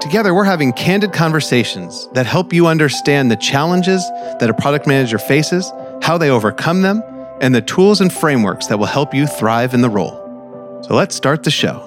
[0.00, 4.02] Together, we're having candid conversations that help you understand the challenges
[4.38, 5.70] that a product manager faces,
[6.00, 7.02] how they overcome them,
[7.42, 10.16] and the tools and frameworks that will help you thrive in the role.
[10.84, 11.86] So let's start the show.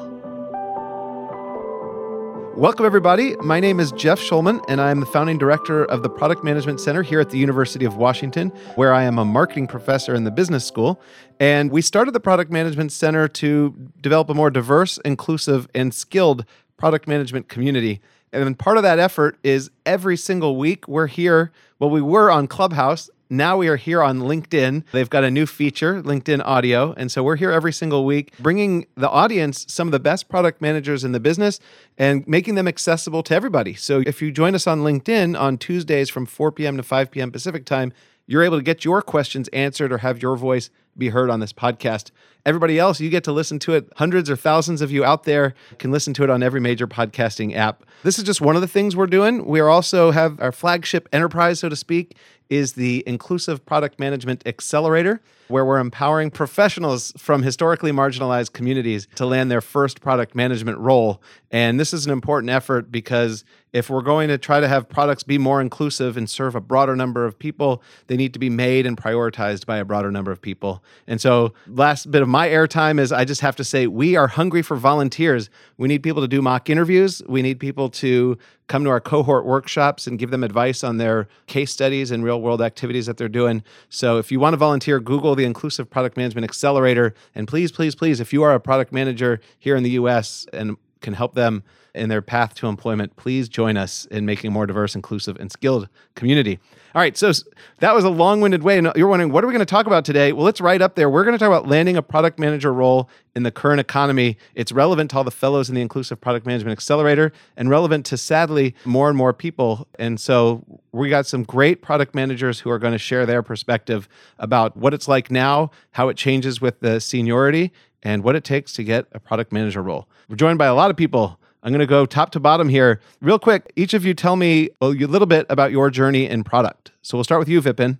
[2.55, 3.35] Welcome, everybody.
[3.37, 7.01] My name is Jeff Shulman, and I'm the founding director of the Product Management Center
[7.01, 10.63] here at the University of Washington, where I am a marketing professor in the business
[10.63, 11.01] school.
[11.39, 16.45] And we started the Product Management Center to develop a more diverse, inclusive, and skilled
[16.77, 18.01] product management community.
[18.31, 21.51] And then part of that effort is every single week we're here.
[21.79, 23.09] Well, we were on Clubhouse.
[23.29, 24.83] Now we are here on LinkedIn.
[24.91, 26.93] They've got a new feature, LinkedIn Audio.
[26.97, 30.61] And so we're here every single week, bringing the audience some of the best product
[30.61, 31.59] managers in the business
[31.97, 33.73] and making them accessible to everybody.
[33.73, 36.77] So if you join us on LinkedIn on Tuesdays from 4 p.m.
[36.77, 37.31] to 5 p.m.
[37.31, 37.91] Pacific time,
[38.27, 41.53] you're able to get your questions answered or have your voice be heard on this
[41.53, 42.11] podcast.
[42.45, 43.89] Everybody else, you get to listen to it.
[43.95, 47.55] Hundreds or thousands of you out there can listen to it on every major podcasting
[47.55, 47.83] app.
[48.03, 49.45] This is just one of the things we're doing.
[49.45, 52.17] We also have our flagship enterprise, so to speak,
[52.49, 59.25] is the Inclusive Product Management Accelerator, where we're empowering professionals from historically marginalized communities to
[59.25, 61.21] land their first product management role.
[61.51, 65.23] And this is an important effort because if we're going to try to have products
[65.23, 68.85] be more inclusive and serve a broader number of people, they need to be made
[68.85, 70.83] and prioritized by a broader number of people.
[71.07, 74.27] And so, last bit of my airtime is I just have to say we are
[74.27, 75.49] hungry for volunteers.
[75.77, 77.21] We need people to do mock interviews.
[77.27, 81.27] We need people to come to our cohort workshops and give them advice on their
[81.47, 83.63] case studies and real world activities that they're doing.
[83.89, 87.13] So, if you want to volunteer, Google the Inclusive Product Management Accelerator.
[87.35, 90.77] And please, please, please, if you are a product manager here in the US and
[91.01, 91.63] can help them
[91.95, 95.51] in their path to employment, please join us in making a more diverse, inclusive, and
[95.51, 96.59] skilled community.
[96.95, 97.31] All right, so
[97.79, 98.77] that was a long winded way.
[98.77, 100.31] And you're wondering, what are we going to talk about today?
[100.31, 101.09] Well, it's right up there.
[101.09, 104.37] We're going to talk about landing a product manager role in the current economy.
[104.53, 108.17] It's relevant to all the fellows in the Inclusive Product Management Accelerator and relevant to,
[108.17, 109.87] sadly, more and more people.
[109.97, 114.07] And so we got some great product managers who are going to share their perspective
[114.37, 117.71] about what it's like now, how it changes with the seniority,
[118.03, 120.07] and what it takes to get a product manager role.
[120.29, 122.99] We're joined by a lot of people I'm going to go top to bottom here.
[123.21, 126.91] Real quick, each of you tell me a little bit about your journey in product.
[127.01, 127.97] So we'll start with you, Vipin.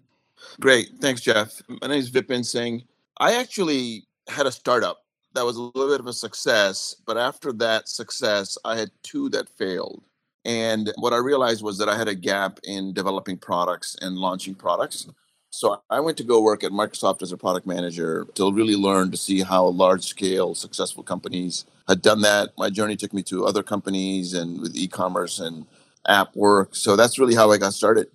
[0.59, 0.89] Great.
[0.99, 1.61] Thanks, Jeff.
[1.81, 2.83] My name is Vipin Singh.
[3.19, 7.53] I actually had a startup that was a little bit of a success, but after
[7.53, 10.03] that success, I had two that failed.
[10.45, 14.55] And what I realized was that I had a gap in developing products and launching
[14.55, 15.07] products.
[15.51, 19.09] So I went to go work at Microsoft as a product manager to really learn
[19.11, 22.51] to see how large scale successful companies had done that.
[22.57, 25.65] My journey took me to other companies and with e-commerce and
[26.07, 26.75] app work.
[26.75, 28.07] So that's really how I got started.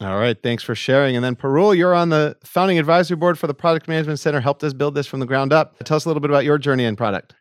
[0.00, 1.14] All right, thanks for sharing.
[1.14, 4.40] And then Parul, you're on the founding advisory board for the Product Management Center.
[4.40, 5.78] Helped us build this from the ground up.
[5.84, 7.34] Tell us a little bit about your journey in product.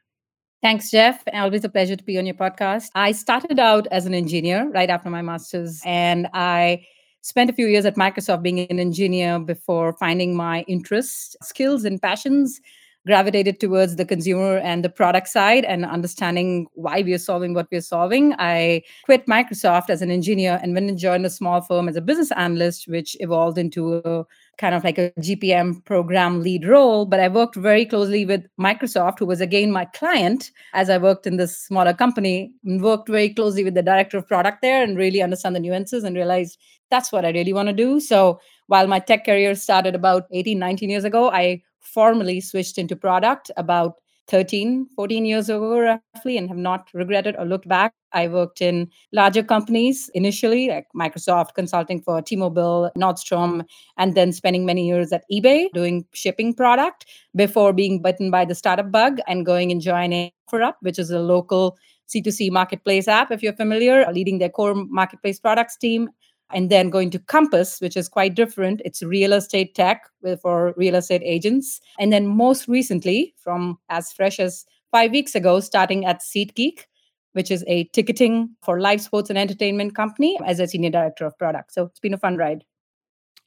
[0.62, 1.24] Thanks, Jeff.
[1.34, 2.90] Always a pleasure to be on your podcast.
[2.94, 6.86] I started out as an engineer right after my master's, and I
[7.22, 12.00] spent a few years at Microsoft being an engineer before finding my interests, skills, and
[12.00, 12.62] passions
[13.06, 17.68] gravitated towards the consumer and the product side and understanding why we are solving what
[17.72, 18.34] we are solving.
[18.38, 22.02] I quit Microsoft as an engineer and went and joined a small firm as a
[22.02, 24.24] business analyst, which evolved into a
[24.58, 27.06] kind of like a GPM program lead role.
[27.06, 31.26] But I worked very closely with Microsoft, who was again my client as I worked
[31.26, 34.98] in this smaller company, and worked very closely with the director of product there and
[34.98, 36.60] really understand the nuances and realized
[36.92, 38.00] that's what I really want to do.
[38.00, 42.96] So while my tech career started about 18, 19 years ago, I formally switched into
[42.96, 43.96] product about
[44.28, 47.94] 13, 14 years ago, roughly, and have not regretted or looked back.
[48.14, 53.66] I worked in larger companies initially, like Microsoft, consulting for T Mobile, Nordstrom,
[53.98, 57.06] and then spending many years at eBay doing shipping product
[57.36, 61.20] before being bitten by the startup bug and going and joining OfferUp, which is a
[61.20, 61.78] local
[62.08, 66.10] C2C marketplace app, if you're familiar, leading their core marketplace products team
[66.54, 68.82] and then going to Compass, which is quite different.
[68.86, 70.10] It's real estate tech
[70.42, 71.82] for real estate agents.
[72.00, 76.86] And then most recently, from as fresh as five weeks ago, starting at SeatGeek,
[77.34, 81.38] which is a ticketing for live sports and entertainment company as a senior director of
[81.38, 81.74] product.
[81.74, 82.64] So it's been a fun ride.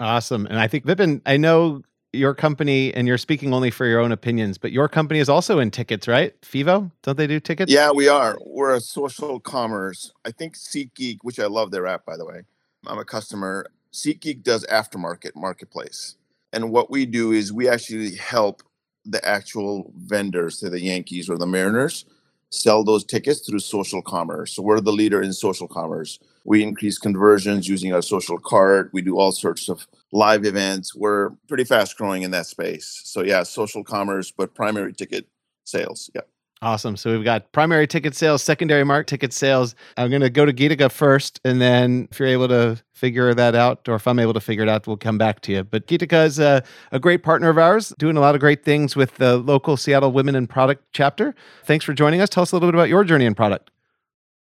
[0.01, 0.47] Awesome.
[0.47, 1.83] And I think, Vipin, I know
[2.15, 5.59] your company, and you're speaking only for your own opinions, but your company is also
[5.59, 6.41] in tickets, right?
[6.43, 7.73] FEVO don't they do tickets?
[7.73, 8.39] Yeah, we are.
[8.47, 10.13] We're a social commerce.
[10.25, 12.43] I think SeatGeek, which I love their app, by the way.
[12.87, 13.67] I'm a customer.
[13.93, 16.17] SeatGeek does aftermarket marketplace.
[16.53, 18.63] And what we do is we actually help
[19.05, 22.05] the actual vendors, to the Yankees or the Mariners,
[22.51, 24.55] sell those tickets through social commerce.
[24.55, 26.19] So we're the leader in social commerce.
[26.45, 28.91] We increase conversions using our social card.
[28.93, 30.95] We do all sorts of live events.
[30.95, 33.03] We're pretty fast growing in that space.
[33.05, 35.27] So yeah, social commerce, but primary ticket
[35.65, 36.11] sales.
[36.15, 36.23] Yeah.
[36.65, 36.97] Awesome.
[36.97, 39.75] So we've got primary ticket sales, secondary market ticket sales.
[39.99, 43.55] I'm going to go to Geetika first, and then if you're able to figure that
[43.55, 45.63] out, or if I'm able to figure it out, we'll come back to you.
[45.63, 48.97] But Geetika is a, a great partner of ours, doing a lot of great things
[48.97, 51.35] with the local Seattle Women in Product chapter.
[51.65, 52.31] Thanks for joining us.
[52.31, 53.71] Tell us a little bit about your journey in product.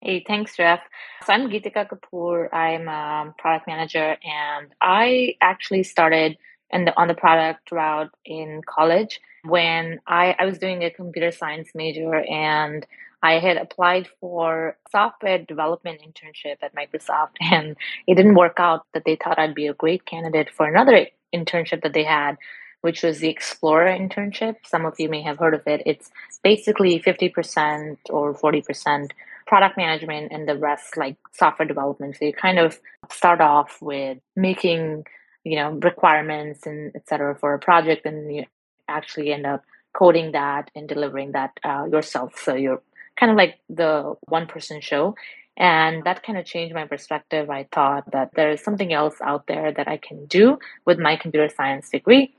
[0.02, 0.80] Hey, thanks, Jeff.
[1.24, 2.52] So I'm Geetika Kapoor.
[2.52, 6.36] I'm a product manager, and I actually started
[6.72, 11.30] in the, on the product route in college when I, I was doing a computer
[11.30, 12.86] science major and
[13.22, 17.76] I had applied for software development internship at Microsoft and
[18.06, 21.82] it didn't work out that they thought I'd be a great candidate for another internship
[21.82, 22.36] that they had
[22.80, 24.56] which was the Explorer internship.
[24.64, 25.82] Some of you may have heard of it.
[25.86, 26.10] It's
[26.42, 29.10] basically 50% or 40%
[29.46, 32.16] product management and the rest like software development.
[32.16, 32.78] So you kind of
[33.10, 35.04] start off with making,
[35.44, 38.44] you know, requirements and et cetera for a project and you
[38.88, 42.38] actually end up coding that and delivering that uh, yourself.
[42.38, 42.82] So you're
[43.18, 45.14] kind of like the one person show.
[45.56, 47.50] And that kind of changed my perspective.
[47.50, 51.16] I thought that there is something else out there that I can do with my
[51.16, 52.34] computer science degree.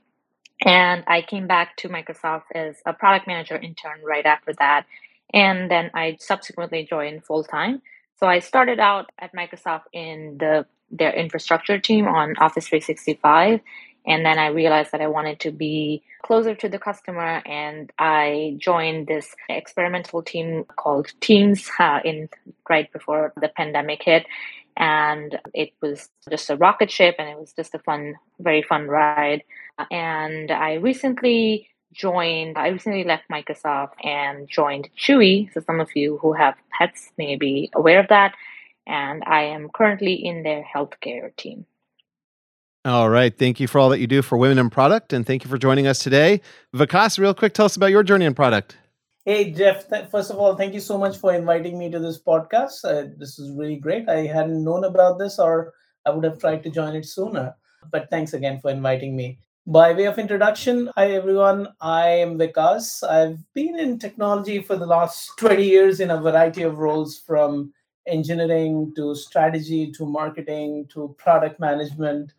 [0.66, 4.86] And I came back to Microsoft as a product manager intern right after that.
[5.34, 7.82] And then I subsequently joined full time.
[8.20, 13.62] So I started out at Microsoft in the their infrastructure team on Office 365
[14.06, 18.56] and then I realized that I wanted to be closer to the customer, and I
[18.58, 22.30] joined this experimental team called Teams uh, in
[22.68, 24.26] right before the pandemic hit.
[24.78, 28.88] And it was just a rocket ship, and it was just a fun, very fun
[28.88, 29.44] ride.
[29.92, 35.54] And I recently joined, I recently left Microsoft and joined Chewy.
[35.54, 38.34] So, some of you who have pets may be aware of that.
[38.92, 41.66] And I am currently in their healthcare team.
[42.84, 43.36] All right.
[43.38, 45.14] Thank you for all that you do for women in product.
[45.14, 46.42] And thank you for joining us today.
[46.76, 48.76] Vikas, real quick, tell us about your journey in product.
[49.24, 49.88] Hey, Jeff.
[49.88, 52.84] Th- first of all, thank you so much for inviting me to this podcast.
[52.84, 54.10] Uh, this is really great.
[54.10, 55.74] I hadn't known about this, or
[56.06, 57.56] I would have tried to join it sooner.
[57.92, 59.40] But thanks again for inviting me.
[59.68, 61.68] By way of introduction, hi everyone.
[61.80, 63.08] I am Vikas.
[63.08, 67.72] I've been in technology for the last 20 years in a variety of roles from
[68.08, 72.34] engineering to strategy to marketing to product management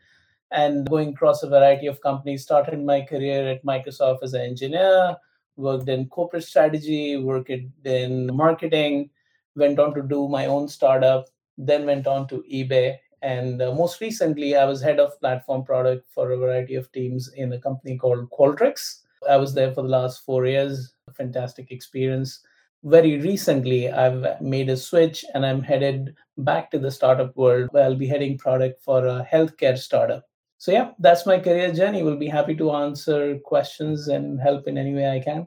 [0.50, 2.42] and going across a variety of companies.
[2.42, 5.16] Started my career at Microsoft as an engineer,
[5.56, 7.50] worked in corporate strategy, worked
[7.84, 9.10] in marketing,
[9.56, 11.26] went on to do my own startup,
[11.56, 12.96] then went on to eBay.
[13.22, 17.32] And uh, most recently, I was head of platform product for a variety of teams
[17.34, 19.02] in a company called Qualtrics.
[19.30, 20.92] I was there for the last four years.
[21.16, 22.40] Fantastic experience.
[22.84, 27.84] Very recently, I've made a switch and I'm headed back to the startup world where
[27.84, 30.24] I'll be heading product for a healthcare startup.
[30.58, 32.02] So yeah that's my career journey.
[32.02, 35.46] We'll be happy to answer questions and help in any way i can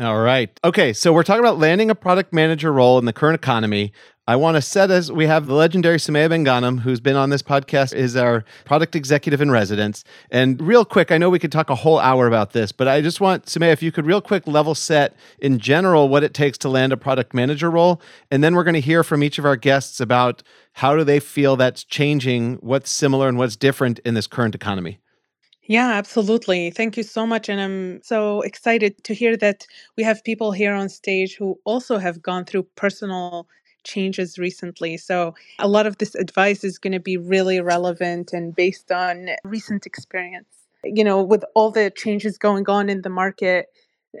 [0.00, 0.58] all right.
[0.64, 0.94] Okay.
[0.94, 3.92] So we're talking about landing a product manager role in the current economy.
[4.26, 7.42] I want to set as we have the legendary Soumeya Benghanem, who's been on this
[7.42, 10.04] podcast, is our product executive in residence.
[10.30, 13.02] And real quick, I know we could talk a whole hour about this, but I
[13.02, 16.56] just want Soumeya, if you could real quick level set in general what it takes
[16.58, 18.00] to land a product manager role.
[18.30, 20.42] And then we're going to hear from each of our guests about
[20.74, 25.00] how do they feel that's changing, what's similar and what's different in this current economy.
[25.64, 26.70] Yeah, absolutely.
[26.70, 27.48] Thank you so much.
[27.48, 29.66] And I'm so excited to hear that
[29.96, 33.46] we have people here on stage who also have gone through personal
[33.84, 34.96] changes recently.
[34.96, 39.28] So a lot of this advice is going to be really relevant and based on
[39.44, 40.48] recent experience.
[40.84, 43.66] You know, with all the changes going on in the market,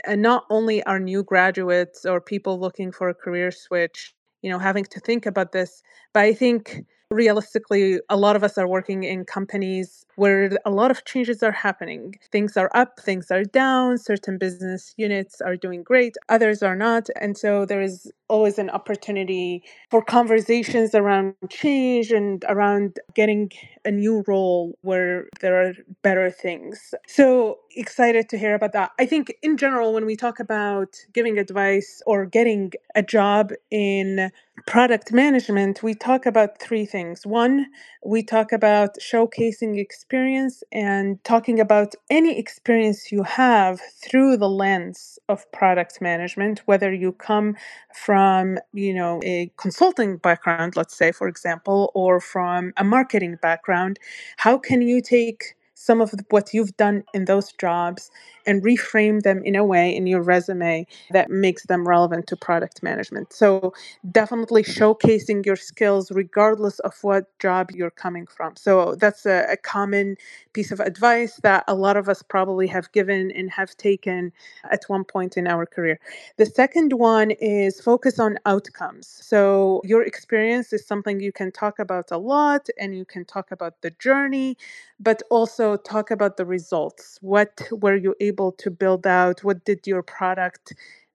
[0.04, 4.58] and not only are new graduates or people looking for a career switch, you know,
[4.58, 5.82] having to think about this,
[6.12, 10.90] but I think realistically, a lot of us are working in companies where a lot
[10.90, 12.16] of changes are happening.
[12.32, 17.08] Things are up, things are down, certain business units are doing great, others are not.
[17.20, 23.50] And so there is always an opportunity for conversations around change and around getting
[23.84, 26.94] a new role where there are better things.
[27.06, 28.92] So excited to hear about that.
[28.98, 34.30] I think in general, when we talk about giving advice or getting a job in
[34.66, 37.26] product management, we talk about three things.
[37.26, 37.66] One,
[38.04, 45.18] we talk about showcasing experience and talking about any experience you have through the lens
[45.28, 47.56] of product management, whether you come
[47.94, 53.38] from from, you know, a consulting background, let's say, for example, or from a marketing
[53.42, 53.98] background,
[54.38, 58.10] how can you take some of what you've done in those jobs
[58.46, 62.82] and reframe them in a way in your resume that makes them relevant to product
[62.82, 63.32] management.
[63.32, 63.72] So,
[64.10, 68.56] definitely showcasing your skills regardless of what job you're coming from.
[68.56, 70.16] So, that's a, a, common
[70.52, 74.32] piece of advice that a lot of us probably have given and have taken
[74.70, 75.98] at one point in our career.
[76.36, 79.06] The second one is focus on outcomes.
[79.06, 83.50] So, your experience is something you can talk about a lot and you can talk
[83.50, 84.56] about the journey,
[84.98, 87.18] but also talk about the results.
[87.20, 89.44] What were you able able to build out?
[89.44, 90.74] What did your product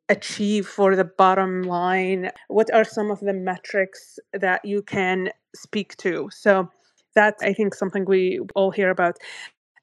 [0.09, 2.31] achieve for the bottom line?
[2.47, 6.29] What are some of the metrics that you can speak to?
[6.31, 6.69] So
[7.15, 9.17] that's, I think, something we all hear about.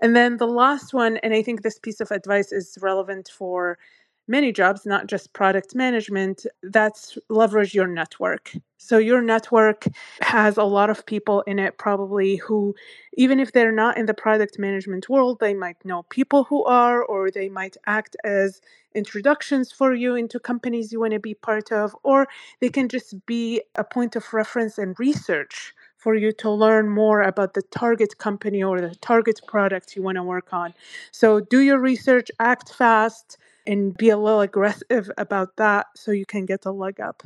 [0.00, 3.78] And then the last one, and I think this piece of advice is relevant for
[4.26, 8.52] many jobs, not just product management, that's leverage your network.
[8.78, 9.86] So your network
[10.20, 12.74] has a lot of people in it, probably who,
[13.16, 17.02] even if they're not in the product management world, they might know people who are,
[17.02, 18.60] or they might act as
[18.94, 22.26] introductions for you into companies you want to be part of, or
[22.60, 27.22] they can just be a point of reference and research for you to learn more
[27.22, 30.74] about the target company or the target product you want to work on.
[31.10, 36.26] So do your research, act fast and be a little aggressive about that so you
[36.26, 37.23] can get a leg up.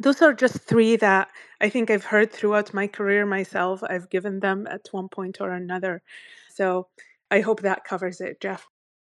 [0.00, 1.28] Those are just three that
[1.60, 3.82] I think I've heard throughout my career myself.
[3.82, 6.02] I've given them at one point or another.
[6.54, 6.86] So
[7.30, 8.68] I hope that covers it, Jeff.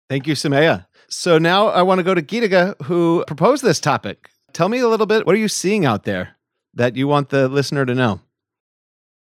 [0.09, 0.87] Thank you, Soumeya.
[1.09, 4.31] So now I want to go to Geetika, who proposed this topic.
[4.53, 5.27] Tell me a little bit.
[5.27, 6.37] What are you seeing out there
[6.75, 8.21] that you want the listener to know?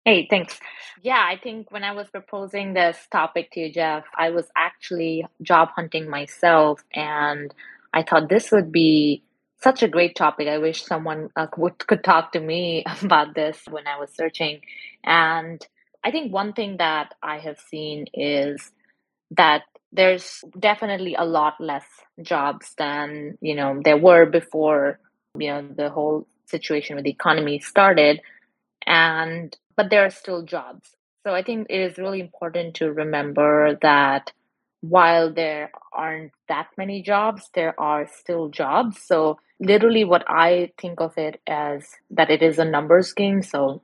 [0.04, 0.60] Hey, thanks.
[1.02, 5.24] Yeah, I think when I was proposing this topic to you, Jeff, I was actually
[5.40, 7.54] job hunting myself, and
[7.94, 9.22] I thought this would be
[9.62, 10.46] such a great topic.
[10.46, 14.60] I wish someone uh, would, could talk to me about this when I was searching.
[15.02, 15.66] And
[16.04, 18.72] I think one thing that I have seen is
[19.30, 21.86] that there's definitely a lot less
[22.20, 24.98] jobs than you know there were before
[25.38, 28.20] you know the whole situation with the economy started
[28.86, 30.94] and but there are still jobs.
[31.26, 34.32] So I think it is really important to remember that
[34.80, 39.00] while there aren't that many jobs, there are still jobs.
[39.02, 43.40] So literally what I think of it as that it is a numbers game.
[43.42, 43.82] So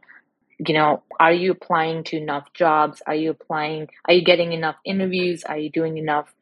[0.67, 3.03] you know, are you applying to enough jobs?
[3.07, 5.43] Are you applying are you getting enough interviews?
[5.45, 6.35] Are you doing enough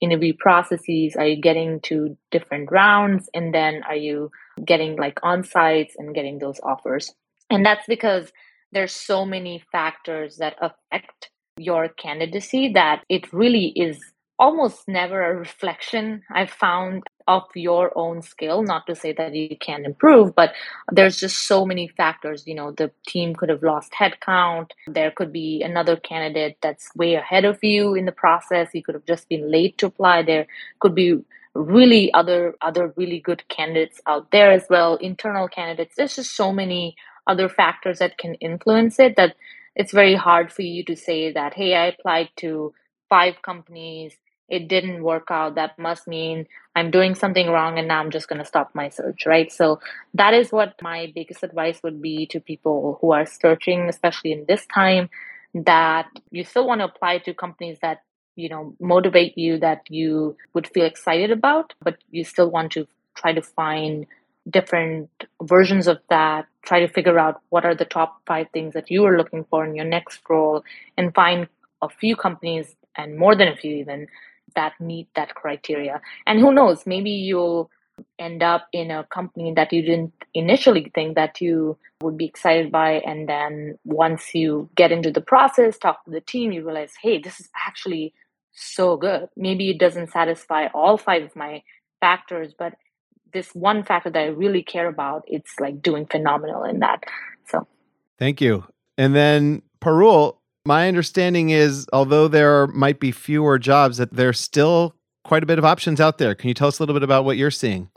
[0.00, 1.14] interview processes?
[1.16, 3.28] Are you getting to different rounds?
[3.34, 4.30] And then are you
[4.64, 7.14] getting like on sites and getting those offers?
[7.50, 8.32] And that's because
[8.72, 13.98] there's so many factors that affect your candidacy that it really is
[14.38, 18.62] almost never a reflection I've found of your own skill.
[18.62, 20.52] Not to say that you can improve, but
[20.92, 22.46] there's just so many factors.
[22.46, 24.70] You know, the team could have lost headcount.
[24.86, 28.68] There could be another candidate that's way ahead of you in the process.
[28.74, 30.22] You could have just been late to apply.
[30.22, 30.46] There
[30.80, 36.16] could be really other other really good candidates out there as well internal candidates there's
[36.16, 36.94] just so many
[37.26, 39.34] other factors that can influence it that
[39.74, 42.72] it's very hard for you to say that hey i applied to
[43.08, 44.16] five companies.
[44.48, 45.56] It didn't work out.
[45.56, 48.88] That must mean i'm doing something wrong and now i'm just going to stop my
[48.90, 49.50] search right?
[49.50, 49.80] So
[50.14, 54.44] that is what my biggest advice would be to people who are searching especially in
[54.46, 55.08] this time
[55.54, 58.02] that you still want to apply to companies that
[58.36, 62.86] you know motivate you that you would feel excited about but you still want to
[63.14, 64.06] try to find
[64.48, 65.10] different
[65.42, 69.04] versions of that, try to figure out what are the top five things that you
[69.04, 70.64] are looking for in your next role,
[70.96, 71.48] and find
[71.82, 74.06] a few companies and more than a few even
[74.54, 76.00] that meet that criteria.
[76.26, 77.70] And who knows, maybe you'll
[78.18, 82.70] end up in a company that you didn't initially think that you would be excited
[82.70, 86.92] by and then once you get into the process talk to the team you realize
[87.00, 88.12] hey this is actually
[88.52, 91.62] so good maybe it doesn't satisfy all five of my
[92.00, 92.74] factors but
[93.32, 97.04] this one factor that I really care about, it's like doing phenomenal in that.
[97.48, 97.66] So
[98.18, 98.64] thank you.
[98.98, 104.94] And then Parul, my understanding is although there might be fewer jobs, that there's still
[105.24, 106.34] quite a bit of options out there.
[106.34, 107.90] Can you tell us a little bit about what you're seeing?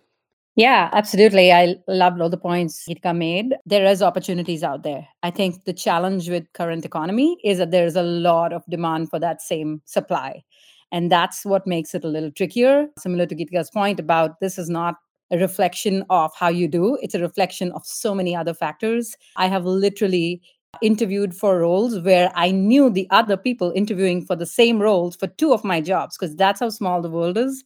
[0.56, 1.54] Yeah, absolutely.
[1.54, 3.56] I loved all the points Geetika made.
[3.66, 5.08] There is opportunities out there.
[5.24, 9.20] I think the challenge with current economy is that there's a lot of demand for
[9.20, 10.44] that same supply.
[10.92, 12.88] And that's what makes it a little trickier.
[12.98, 14.96] Similar to Geetika's point about this is not
[15.32, 19.16] a reflection of how you do, it's a reflection of so many other factors.
[19.36, 20.42] I have literally
[20.82, 25.28] interviewed for roles where I knew the other people interviewing for the same roles for
[25.28, 27.64] two of my jobs because that's how small the world is.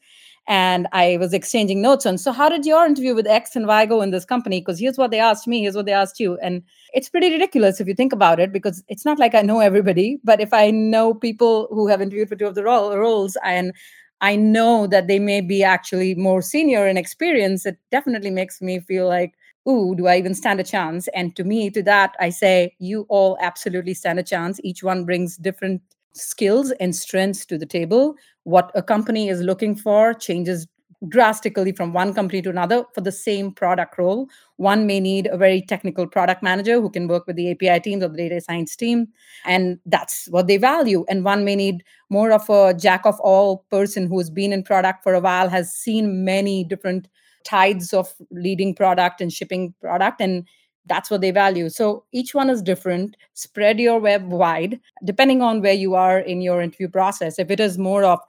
[0.48, 2.18] and I was exchanging notes on.
[2.18, 4.60] So, how did your interview with X and Y go in this company?
[4.60, 6.38] Because here's what they asked me, here's what they asked you.
[6.40, 6.62] And
[6.94, 10.20] it's pretty ridiculous if you think about it, because it's not like I know everybody,
[10.24, 13.74] but if I know people who have interviewed for two of the role, roles and
[14.24, 18.80] I know that they may be actually more senior in experience, it definitely makes me
[18.80, 19.34] feel like,
[19.68, 21.10] ooh, do I even stand a chance?
[21.10, 24.62] And to me, to that, I say, you all absolutely stand a chance.
[24.64, 25.82] Each one brings different
[26.14, 28.16] skills and strengths to the table.
[28.46, 30.68] What a company is looking for changes
[31.10, 34.28] drastically from one company to another for the same product role.
[34.58, 38.04] One may need a very technical product manager who can work with the API teams
[38.04, 39.08] or the data science team,
[39.46, 41.06] and that's what they value.
[41.10, 45.04] And one may need more of a jack of all person who's been in product
[45.04, 47.08] for a while, has seen many different
[47.44, 50.48] tides of leading product and shipping product, and
[50.86, 51.70] that's what they value.
[51.70, 53.18] So each one is different.
[53.34, 57.40] Spread your web wide, depending on where you are in your interview process.
[57.40, 58.20] If it is more of,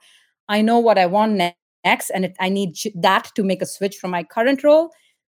[0.47, 3.97] I know what I want next, and it, I need that to make a switch
[3.97, 4.89] from my current role,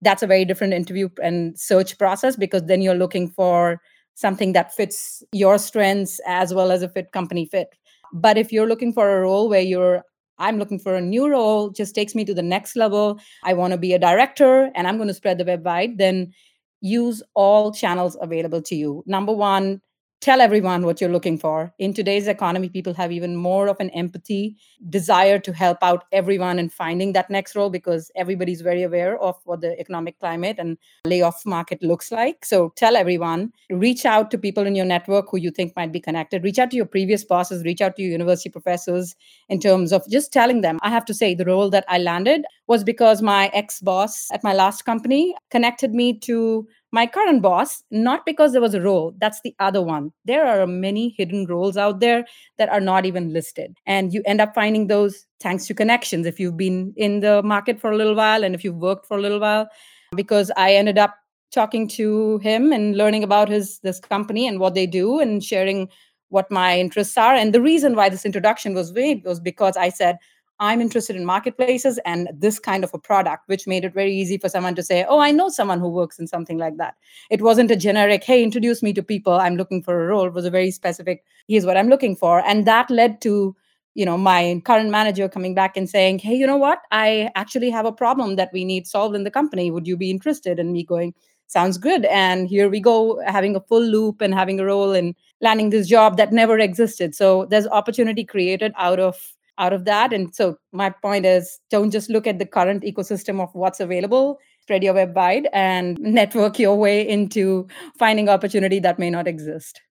[0.01, 3.81] that's a very different interview and search process because then you're looking for
[4.13, 7.69] something that fits your strengths as well as a fit company fit.
[8.13, 10.03] But if you're looking for a role where you're
[10.37, 13.19] I'm looking for a new role, just takes me to the next level.
[13.43, 16.33] I want to be a director and I'm going to spread the web wide, then
[16.81, 19.01] use all channels available to you.
[19.07, 19.81] Number one,
[20.25, 21.71] tell everyone what you're looking for.
[21.77, 24.57] In today's economy, people have even more of an empathy,
[24.89, 29.35] desire to help out everyone in finding that next role because everybody's very aware of
[29.43, 32.43] what the economic climate and layoff market looks like.
[32.43, 35.99] So tell everyone, reach out to people in your network who you think might be
[35.99, 39.15] connected, reach out to your previous bosses, reach out to your university professors
[39.47, 40.79] in terms of just telling them.
[40.81, 44.43] I have to say, the role that I landed was because my ex boss at
[44.43, 49.13] my last company connected me to my current boss, not because there was a role,
[49.19, 50.11] that's the other one.
[50.23, 52.25] There are many hidden roles out there
[52.57, 53.77] that are not even listed.
[53.85, 57.81] And you end up finding those thanks to connections if you've been in the market
[57.81, 59.67] for a little while and if you've worked for a little while.
[60.15, 61.15] Because I ended up
[61.51, 65.89] talking to him and learning about his this company and what they do and sharing
[66.29, 67.35] what my interests are.
[67.35, 70.17] And the reason why this introduction was made was because I said,
[70.59, 74.37] I'm interested in marketplaces and this kind of a product, which made it very easy
[74.37, 76.95] for someone to say, Oh, I know someone who works in something like that.
[77.29, 79.33] It wasn't a generic, Hey, introduce me to people.
[79.33, 80.27] I'm looking for a role.
[80.27, 82.39] It was a very specific, Here's what I'm looking for.
[82.45, 83.55] And that led to
[83.95, 87.69] you know my current manager coming back and saying hey you know what i actually
[87.69, 90.73] have a problem that we need solved in the company would you be interested and
[90.73, 91.13] me going
[91.47, 95.15] sounds good and here we go having a full loop and having a role in
[95.41, 100.13] landing this job that never existed so there's opportunity created out of out of that.
[100.13, 104.39] And so my point is don't just look at the current ecosystem of what's available,
[104.61, 109.81] spread your web wide and network your way into finding opportunity that may not exist.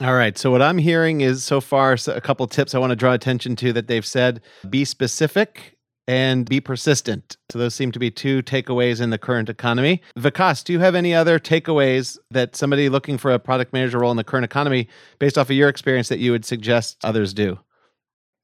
[0.00, 0.36] All right.
[0.36, 3.56] So what I'm hearing is so far a couple tips I want to draw attention
[3.56, 5.76] to that they've said be specific
[6.08, 7.36] and be persistent.
[7.50, 10.02] So those seem to be two takeaways in the current economy.
[10.18, 14.10] Vikas, do you have any other takeaways that somebody looking for a product manager role
[14.10, 14.88] in the current economy
[15.18, 17.58] based off of your experience that you would suggest others do?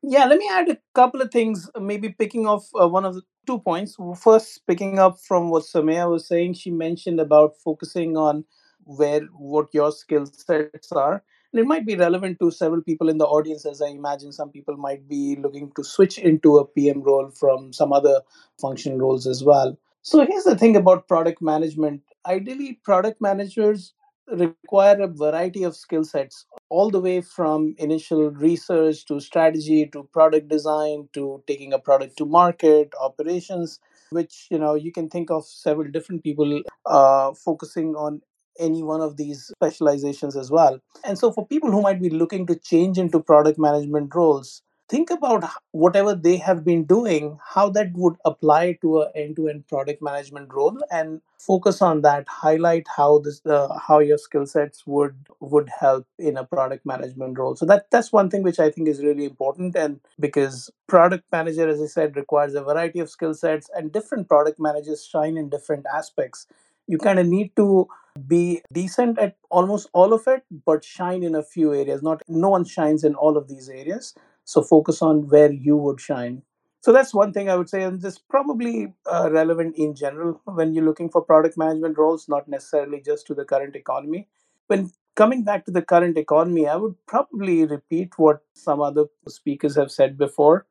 [0.03, 3.15] Yeah, let me add a couple of things, uh, maybe picking off uh, one of
[3.15, 3.97] the two points.
[4.17, 8.45] First, picking up from what Soumeya was saying, she mentioned about focusing on
[8.85, 11.23] where what your skill sets are.
[11.53, 14.51] And it might be relevant to several people in the audience, as I imagine some
[14.51, 18.21] people might be looking to switch into a PM role from some other
[18.61, 19.77] functional roles as well.
[20.03, 22.03] So here's the thing about product management.
[22.27, 23.95] Ideally, product managers
[24.33, 30.03] require a variety of skill sets all the way from initial research to strategy to
[30.13, 35.31] product design to taking a product to market operations which you know you can think
[35.31, 38.21] of several different people uh, focusing on
[38.59, 40.81] any one of these specializations as well.
[41.05, 45.11] And so for people who might be looking to change into product management roles think
[45.11, 50.53] about whatever they have been doing how that would apply to a end-to-end product management
[50.53, 52.27] role and focus on that.
[52.29, 57.39] Highlight how this uh, how your skill sets would would help in a product management
[57.39, 57.57] role.
[57.57, 61.69] So that that's one thing which i think is really important and because product manager
[61.69, 65.49] as i said requires a variety of skill sets and different product managers shine in
[65.49, 66.47] different aspects.
[66.87, 67.87] You kind of need to
[68.27, 72.03] be decent at almost all of it but shine in a few areas.
[72.03, 74.15] Not no one shines in all of these areas
[74.49, 76.41] so focus on where you would shine.
[76.81, 80.73] So that's one thing I would say, and this probably uh, relevant in general when
[80.73, 84.27] you're looking for product management roles, not necessarily just to the current economy.
[84.69, 89.77] When coming back to the current economy, I would probably repeat what some other speakers
[89.77, 90.65] have said before.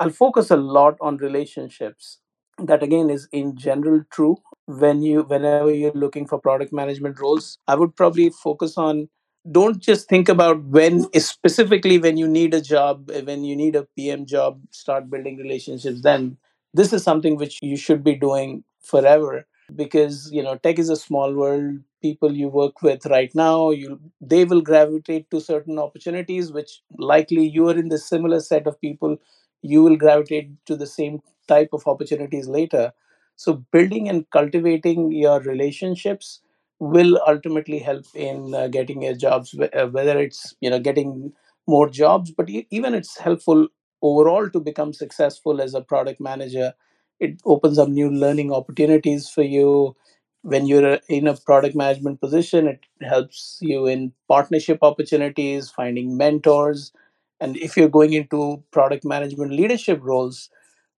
[0.00, 2.18] I'll focus a lot on relationships.
[2.58, 7.58] That again is in general true when you whenever you're looking for product management roles.
[7.68, 9.08] I would probably focus on
[9.50, 13.84] don't just think about when specifically when you need a job when you need a
[13.96, 16.36] pm job start building relationships then
[16.74, 19.46] this is something which you should be doing forever.
[19.74, 21.78] Because you know tech is a small world.
[22.02, 27.46] People you work with right now you they will gravitate to certain opportunities which likely
[27.46, 29.16] you are in the similar set of people.
[29.62, 32.92] You will gravitate to the same type of opportunities later.
[33.36, 36.40] So building and cultivating your relationships
[36.80, 41.32] will ultimately help in uh, getting your jobs uh, whether it's you know getting
[41.66, 43.68] more jobs but even it's helpful
[44.02, 46.72] overall to become successful as a product manager.
[47.20, 49.94] It opens up new learning opportunities for you.
[50.42, 56.92] When you're in a product management position it helps you in partnership opportunities finding mentors.
[57.40, 60.48] And if you're going into product management leadership roles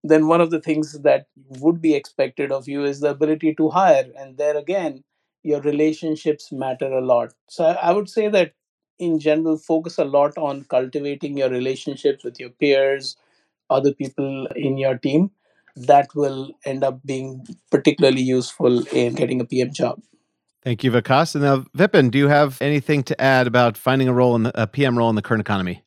[0.04, 1.26] then one of the things that
[1.60, 4.10] would be expected of you is the ability to hire.
[4.18, 5.04] And there again
[5.42, 8.52] your relationships matter a lot so i I would say that
[8.98, 13.16] in general focus a lot on cultivating your relationships with your peers
[13.70, 15.30] other people in your team
[15.90, 16.40] that will
[16.72, 17.28] end up being
[17.76, 20.00] particularly useful in getting a pm job
[20.62, 21.34] Thank you, Vikas.
[21.34, 24.62] And now, Vipin, do you have anything to add about finding a role in the,
[24.62, 25.82] a PM role in the current economy?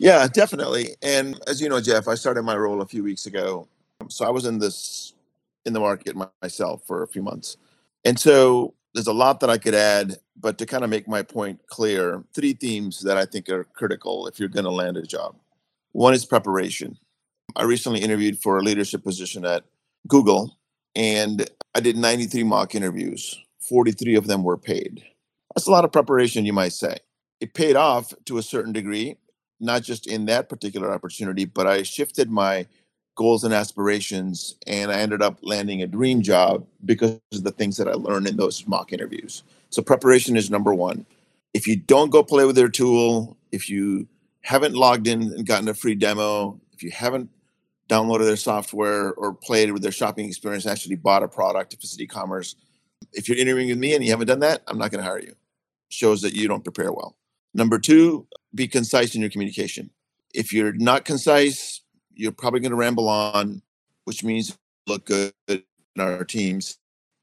[0.00, 0.96] Yeah, definitely.
[1.00, 3.68] And as you know, Jeff, I started my role a few weeks ago.
[4.08, 5.12] So I was in this
[5.64, 7.56] in the market myself for a few months.
[8.04, 11.22] And so there's a lot that I could add, but to kind of make my
[11.22, 15.02] point clear, three themes that I think are critical if you're going to land a
[15.02, 15.36] job.
[15.92, 16.98] One is preparation.
[17.56, 19.64] I recently interviewed for a leadership position at
[20.06, 20.56] Google,
[20.94, 23.38] and I did 93 mock interviews.
[23.68, 25.04] 43 of them were paid.
[25.54, 26.98] That's a lot of preparation, you might say.
[27.40, 29.16] It paid off to a certain degree,
[29.58, 32.66] not just in that particular opportunity, but I shifted my
[33.20, 37.76] goals and aspirations and I ended up landing a dream job because of the things
[37.76, 39.42] that I learned in those mock interviews.
[39.68, 41.04] So preparation is number 1.
[41.52, 44.08] If you don't go play with their tool, if you
[44.40, 47.28] haven't logged in and gotten a free demo, if you haven't
[47.90, 52.00] downloaded their software or played with their shopping experience, actually bought a product, if it's
[52.00, 52.56] e-commerce,
[53.12, 55.20] if you're interviewing with me and you haven't done that, I'm not going to hire
[55.20, 55.34] you.
[55.90, 57.16] Shows that you don't prepare well.
[57.52, 59.90] Number two, be concise in your communication.
[60.32, 61.79] If you're not concise,
[62.20, 63.62] you're probably going to ramble on,
[64.04, 64.56] which means
[64.86, 65.62] look good in
[65.98, 66.78] our teams.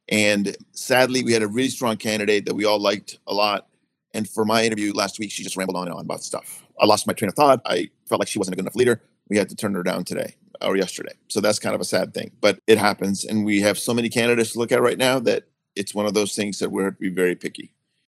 [0.10, 3.68] And sadly, we had a really strong candidate that we all liked a lot.
[4.14, 6.64] And for my interview last week, she just rambled on and on about stuff.
[6.80, 7.62] I lost my train of thought.
[7.66, 9.02] I felt like she wasn't a good enough leader.
[9.30, 11.14] We had to turn her down today or yesterday.
[11.28, 13.24] So that's kind of a sad thing, but it happens.
[13.24, 15.44] And we have so many candidates to look at right now that
[15.76, 17.74] it's one of those things that we're be very picky.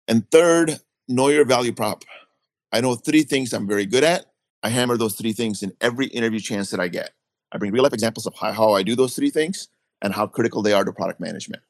[0.07, 2.05] And third, know your value prop.
[2.71, 4.25] I know three things I'm very good at.
[4.63, 7.11] I hammer those three things in every interview chance that I get.
[7.51, 9.67] I bring real life examples of how, I do those three things
[10.01, 11.63] and how critical they are to product management.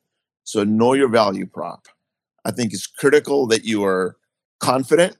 [0.43, 1.87] So know your value prop.
[2.45, 4.17] I think it's critical that you are
[4.59, 5.17] confident.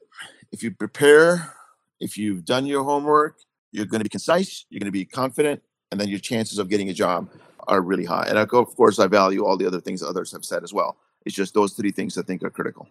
[0.52, 1.54] If you prepare,
[2.00, 3.38] if you've done your homework,
[3.72, 6.70] you're going to be concise, you're going to be confident, and then your chances of
[6.70, 7.30] getting a job
[7.68, 8.26] are really high.
[8.28, 10.98] And of course, I value all the other things others have said as well.
[11.26, 12.88] It's just those three things I think are critical.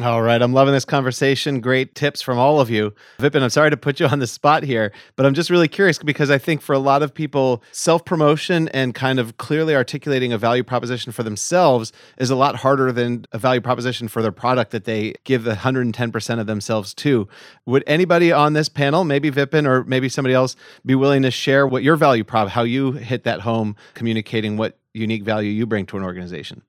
[0.00, 0.40] All right.
[0.40, 1.60] I'm loving this conversation.
[1.60, 2.94] Great tips from all of you.
[3.18, 5.98] Vipin, I'm sorry to put you on the spot here, but I'm just really curious
[5.98, 10.32] because I think for a lot of people, self promotion and kind of clearly articulating
[10.32, 14.30] a value proposition for themselves is a lot harder than a value proposition for their
[14.30, 17.26] product that they give the 110% of themselves to.
[17.66, 20.54] Would anybody on this panel, maybe Vipin or maybe somebody else,
[20.86, 24.78] be willing to share what your value prop, how you hit that home, communicating what
[24.94, 26.62] unique value you bring to an organization?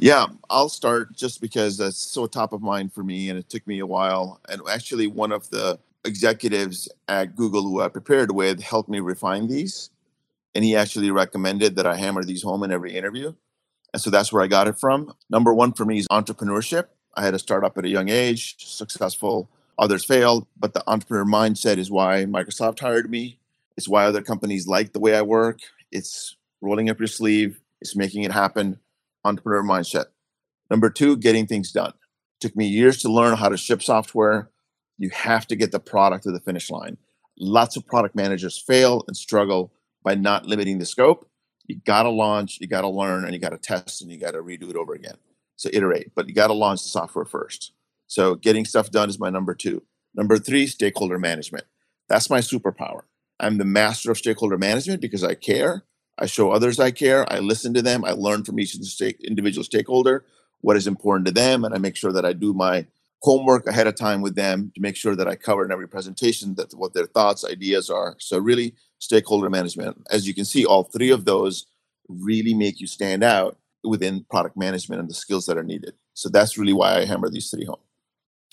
[0.00, 3.66] Yeah, I'll start just because that's so top of mind for me, and it took
[3.66, 4.40] me a while.
[4.48, 9.48] And actually, one of the executives at Google who I prepared with helped me refine
[9.48, 9.90] these,
[10.54, 13.34] and he actually recommended that I hammer these home in every interview.
[13.92, 15.14] And so that's where I got it from.
[15.30, 16.84] Number one for me is entrepreneurship.
[17.16, 19.50] I had a startup at a young age, successful.
[19.80, 23.40] Others failed, but the entrepreneur mindset is why Microsoft hired me.
[23.76, 25.58] It's why other companies like the way I work.
[25.90, 27.60] It's rolling up your sleeve.
[27.80, 28.78] It's making it happen
[29.28, 30.06] entrepreneur mindset.
[30.70, 31.90] Number two, getting things done.
[31.90, 34.50] It took me years to learn how to ship software.
[34.98, 36.98] You have to get the product to the finish line.
[37.38, 41.28] Lots of product managers fail and struggle by not limiting the scope.
[41.66, 44.18] You got to launch, you got to learn, and you got to test, and you
[44.18, 45.16] got to redo it over again.
[45.56, 47.72] So iterate, but you got to launch the software first.
[48.06, 49.82] So getting stuff done is my number two.
[50.14, 51.64] Number three, stakeholder management.
[52.08, 53.02] That's my superpower.
[53.38, 55.84] I'm the master of stakeholder management because I care
[56.18, 57.30] I show others I care.
[57.32, 58.04] I listen to them.
[58.04, 60.24] I learn from each individual stakeholder
[60.60, 62.86] what is important to them, and I make sure that I do my
[63.22, 66.54] homework ahead of time with them to make sure that I cover in every presentation
[66.56, 68.16] that what their thoughts, ideas are.
[68.18, 70.06] So really, stakeholder management.
[70.10, 71.66] As you can see, all three of those
[72.08, 75.94] really make you stand out within product management and the skills that are needed.
[76.14, 77.76] So that's really why I hammer these three home.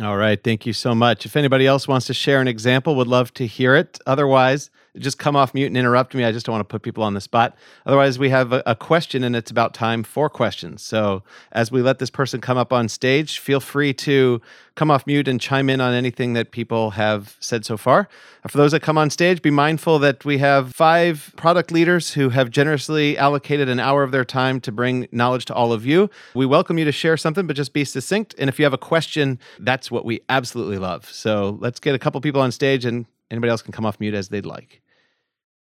[0.01, 0.43] All right.
[0.43, 1.25] Thank you so much.
[1.25, 3.97] If anybody else wants to share an example, would love to hear it.
[4.05, 6.23] Otherwise, just come off mute and interrupt me.
[6.23, 7.55] I just don't want to put people on the spot.
[7.85, 10.81] Otherwise, we have a, a, question and it's about time for questions.
[10.81, 14.41] So, as we let this person come up on stage, feel free to
[14.75, 18.07] come off mute and chime in on anything that people have said so far.
[18.47, 22.29] For those that come on stage, be mindful that we have five product leaders who
[22.29, 26.09] have generously allocated an hour of their time to bring knowledge to all of you.
[26.33, 28.35] We welcome you to share something, but just be succinct.
[28.37, 31.09] And if you have a question, that's what we absolutely love.
[31.09, 34.13] So, let's get a couple people on stage and anybody else can come off mute
[34.13, 34.81] as they'd like.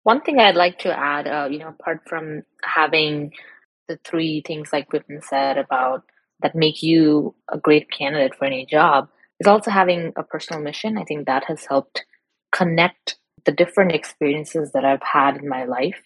[0.04, 3.32] One thing I'd like to add, uh, you know, apart from having
[3.88, 6.04] the three things like Vipin said about
[6.40, 10.98] that make you a great candidate for any job, is also having a personal mission.
[10.98, 12.04] I think that has helped
[12.50, 16.00] connect the different experiences that I've had in my life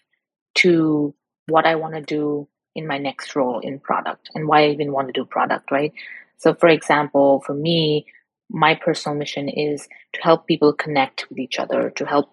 [0.55, 1.13] to
[1.47, 4.91] what I want to do in my next role in product and why I even
[4.91, 5.93] want to do product, right?
[6.37, 8.05] So, for example, for me,
[8.49, 12.31] my personal mission is to help people connect with each other, to help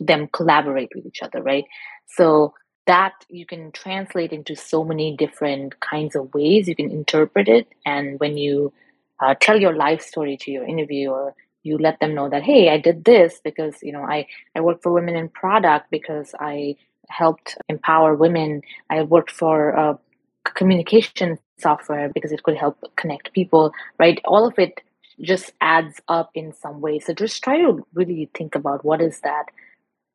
[0.00, 1.64] them collaborate with each other, right?
[2.08, 2.54] So
[2.86, 7.68] that you can translate into so many different kinds of ways you can interpret it.
[7.86, 8.72] And when you
[9.20, 12.78] uh, tell your life story to your interviewer, you let them know that hey i
[12.78, 16.74] did this because you know i i work for women in product because i
[17.08, 19.98] helped empower women i worked for
[20.44, 24.80] communication software because it could help connect people right all of it
[25.20, 29.20] just adds up in some way so just try to really think about what is
[29.20, 29.44] that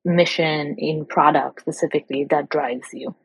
[0.06, 3.16] mission in product specifically that drives you.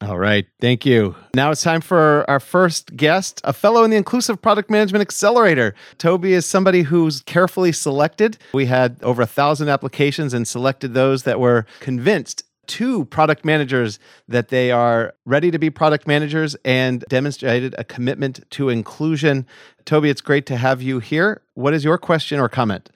[0.00, 0.46] All right.
[0.60, 1.14] Thank you.
[1.34, 5.76] Now it's time for our first guest, a fellow in the Inclusive Product Management Accelerator.
[5.98, 8.36] Toby is somebody who's carefully selected.
[8.52, 13.98] We had over a thousand applications and selected those that were convinced two product managers
[14.28, 19.46] that they are ready to be product managers and demonstrated a commitment to inclusion.
[19.84, 21.42] Toby, it's great to have you here.
[21.54, 22.90] What is your question or comment?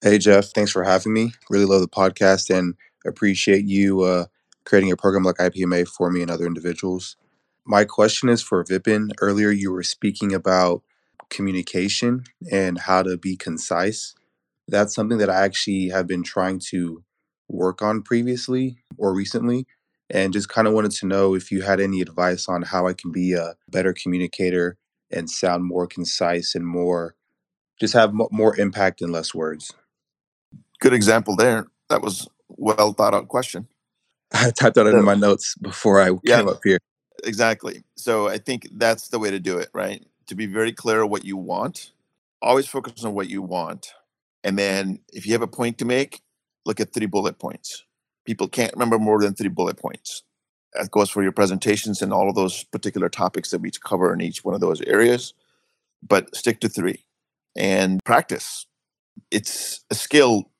[0.00, 0.52] Hey, Jeff.
[0.54, 1.32] Thanks for having me.
[1.50, 4.26] Really love the podcast and appreciate you uh,
[4.64, 7.16] creating a program like IPMA for me and other individuals.
[7.64, 9.10] My question is for Vipin.
[9.20, 10.84] Earlier, you were speaking about
[11.30, 14.14] communication and how to be concise.
[14.68, 17.02] That's something that I actually have been trying to
[17.48, 19.66] work on previously or recently.
[20.10, 22.92] And just kind of wanted to know if you had any advice on how I
[22.92, 24.76] can be a better communicator
[25.10, 27.16] and sound more concise and more,
[27.80, 29.74] just have more impact and less words
[30.80, 31.66] good example there.
[31.90, 33.68] That was well thought out question.
[34.32, 36.78] I typed that so, in my notes before I yeah, came up here.
[37.24, 37.82] Exactly.
[37.96, 40.06] So I think that's the way to do it, right?
[40.26, 41.92] To be very clear what you want.
[42.42, 43.92] Always focus on what you want.
[44.44, 46.20] And then if you have a point to make,
[46.64, 47.84] look at three bullet points.
[48.24, 50.22] People can't remember more than three bullet points.
[50.74, 54.20] That goes for your presentations and all of those particular topics that we cover in
[54.20, 55.32] each one of those areas.
[56.06, 57.04] But stick to three
[57.56, 58.66] and practice.
[59.30, 60.50] It's a skill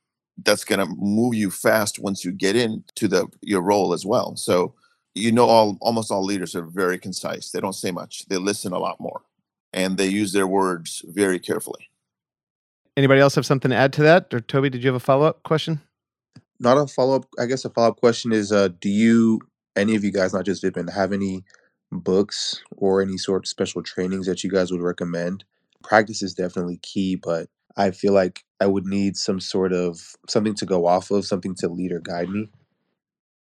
[0.44, 4.36] that's going to move you fast once you get into the your role as well.
[4.36, 4.74] So
[5.14, 7.50] you know all almost all leaders are very concise.
[7.50, 8.26] They don't say much.
[8.28, 9.22] They listen a lot more
[9.72, 11.88] and they use their words very carefully.
[12.96, 14.32] Anybody else have something to add to that?
[14.32, 15.80] Or Toby, did you have a follow-up question?
[16.58, 17.26] Not a follow-up.
[17.38, 19.40] I guess a follow-up question is uh do you
[19.76, 21.44] any of you guys, not just Vipin, have any
[21.92, 25.44] books or any sort of special trainings that you guys would recommend?
[25.84, 27.48] Practice is definitely key, but
[27.78, 31.54] I feel like I would need some sort of something to go off of, something
[31.56, 32.50] to lead or guide me.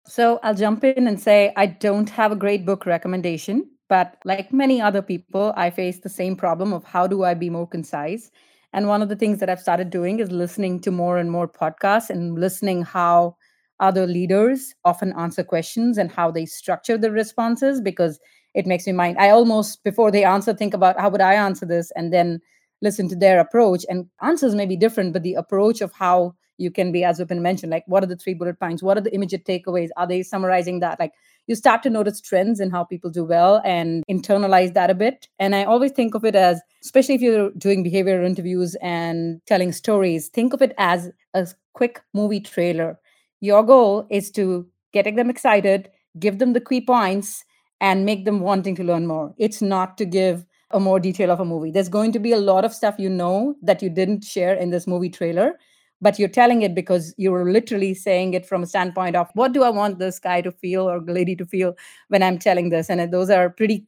[0.08, 4.52] So I'll jump in and say I don't have a great book recommendation, but like
[4.52, 8.32] many other people, I face the same problem of how do I be more concise?
[8.74, 11.48] And one of the things that I've started doing is listening to more and more
[11.48, 13.38] podcasts and listening how
[13.80, 18.19] other leaders often answer questions and how they structure the responses because
[18.56, 19.17] it makes me mind.
[19.19, 22.41] I almost before they answer think about how would I answer this and then
[22.84, 26.69] listen to their approach and answers may be different but the approach of how you
[26.69, 28.84] can be as Vipin mentioned like what are the three bullet points?
[28.84, 29.89] What are the immediate takeaways?
[29.98, 31.00] Are they summarizing that?
[31.00, 31.13] Like
[31.48, 35.28] you start to notice trends in how people do well and internalize that a bit.
[35.39, 39.72] And i always think of it as especially if you're doing behavioral interviews and telling
[39.72, 43.00] stories think of it as a quick movie trailer.
[43.41, 47.43] Your goal is to getting them excited give them the key points
[47.82, 49.34] and make them wanting to learn more.
[49.38, 51.71] It's not to give a more detail of a movie.
[51.71, 54.71] There's going to be a lot of stuff you know that you didn't share in
[54.71, 55.53] this movie trailer,
[56.01, 59.63] but you're telling it because you're literally saying it from a standpoint of what do
[59.63, 61.75] I want this guy to feel or lady to feel
[62.09, 62.89] when I'm telling this.
[62.89, 63.86] And those are pretty,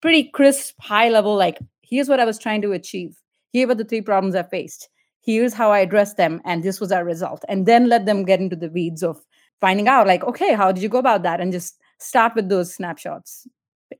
[0.00, 3.16] pretty crisp, high level, like, here's what I was trying to achieve.
[3.52, 4.88] Here were the three problems I faced.
[5.22, 6.40] Here's how I addressed them.
[6.44, 7.44] And this was our result.
[7.48, 9.20] And then let them get into the weeds of
[9.60, 11.40] finding out, like, okay, how did you go about that?
[11.40, 13.46] And just start with those snapshots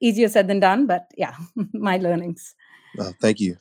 [0.01, 1.35] easier said than done, but yeah,
[1.73, 2.55] my learnings.
[2.97, 3.57] Well, thank you.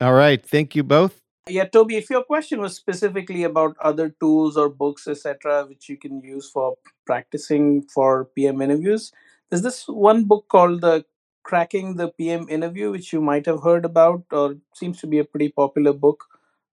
[0.00, 0.44] All right.
[0.44, 1.20] Thank you both.
[1.48, 5.96] Yeah, Toby, if your question was specifically about other tools or books, etc., which you
[5.96, 6.74] can use for
[7.06, 9.12] practicing for PM interviews,
[9.48, 11.04] there's this one book called the
[11.44, 15.24] Cracking the PM Interview, which you might have heard about, or seems to be a
[15.24, 16.24] pretty popular book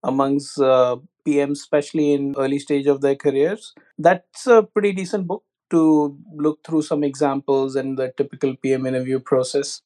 [0.03, 3.75] amongst uh, PMs, especially in early stage of their careers.
[3.99, 9.19] That's a pretty decent book to look through some examples and the typical PM interview
[9.19, 9.81] process.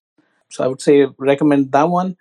[0.50, 2.16] So I would say recommend that one.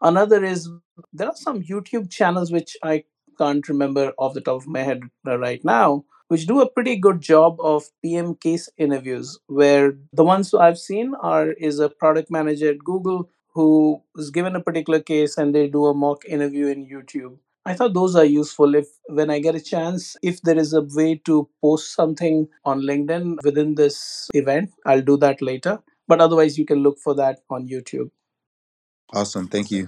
[0.00, 0.68] Another is
[1.12, 3.04] there are some YouTube channels which I
[3.38, 7.20] can't remember off the top of my head right now, which do a pretty good
[7.20, 9.38] job of PM case interviews.
[9.46, 14.56] Where the ones I've seen are is a product manager at Google who is given
[14.56, 17.36] a particular case and they do a mock interview in YouTube.
[17.64, 20.82] I thought those are useful if when I get a chance, if there is a
[20.82, 25.78] way to post something on LinkedIn within this event, I'll do that later.
[26.08, 28.10] But otherwise you can look for that on YouTube.
[29.14, 29.46] Awesome.
[29.46, 29.86] Thank you.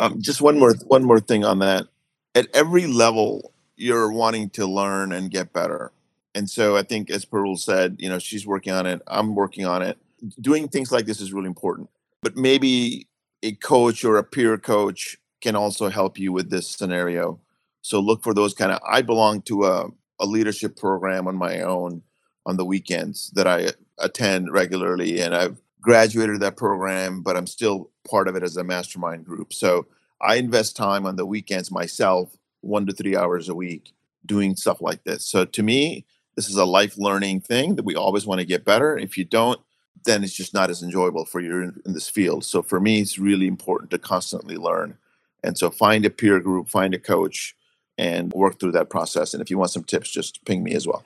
[0.00, 1.86] Um, just one more one more thing on that.
[2.34, 5.92] At every level, you're wanting to learn and get better.
[6.34, 9.02] And so I think, as Parul said, you know, she's working on it.
[9.06, 9.98] I'm working on it.
[10.40, 11.90] Doing things like this is really important.
[12.22, 13.06] But maybe
[13.42, 17.38] a coach or a peer coach can also help you with this scenario.
[17.82, 18.80] So look for those kind of.
[18.88, 19.88] I belong to a,
[20.20, 22.02] a leadership program on my own
[22.46, 27.90] on the weekends that I attend regularly, and I've graduated that program, but I'm still
[28.08, 29.52] part of it as a mastermind group.
[29.52, 29.86] So
[30.20, 33.92] I invest time on the weekends myself, one to three hours a week,
[34.24, 35.26] doing stuff like this.
[35.26, 38.64] So to me, this is a life learning thing that we always want to get
[38.64, 38.96] better.
[38.96, 39.60] If you don't,
[40.04, 42.44] then it's just not as enjoyable for you in, in this field.
[42.44, 44.96] So for me, it's really important to constantly learn.
[45.42, 47.54] And so find a peer group, find a coach,
[47.98, 49.34] and work through that process.
[49.34, 51.04] And if you want some tips, just ping me as well.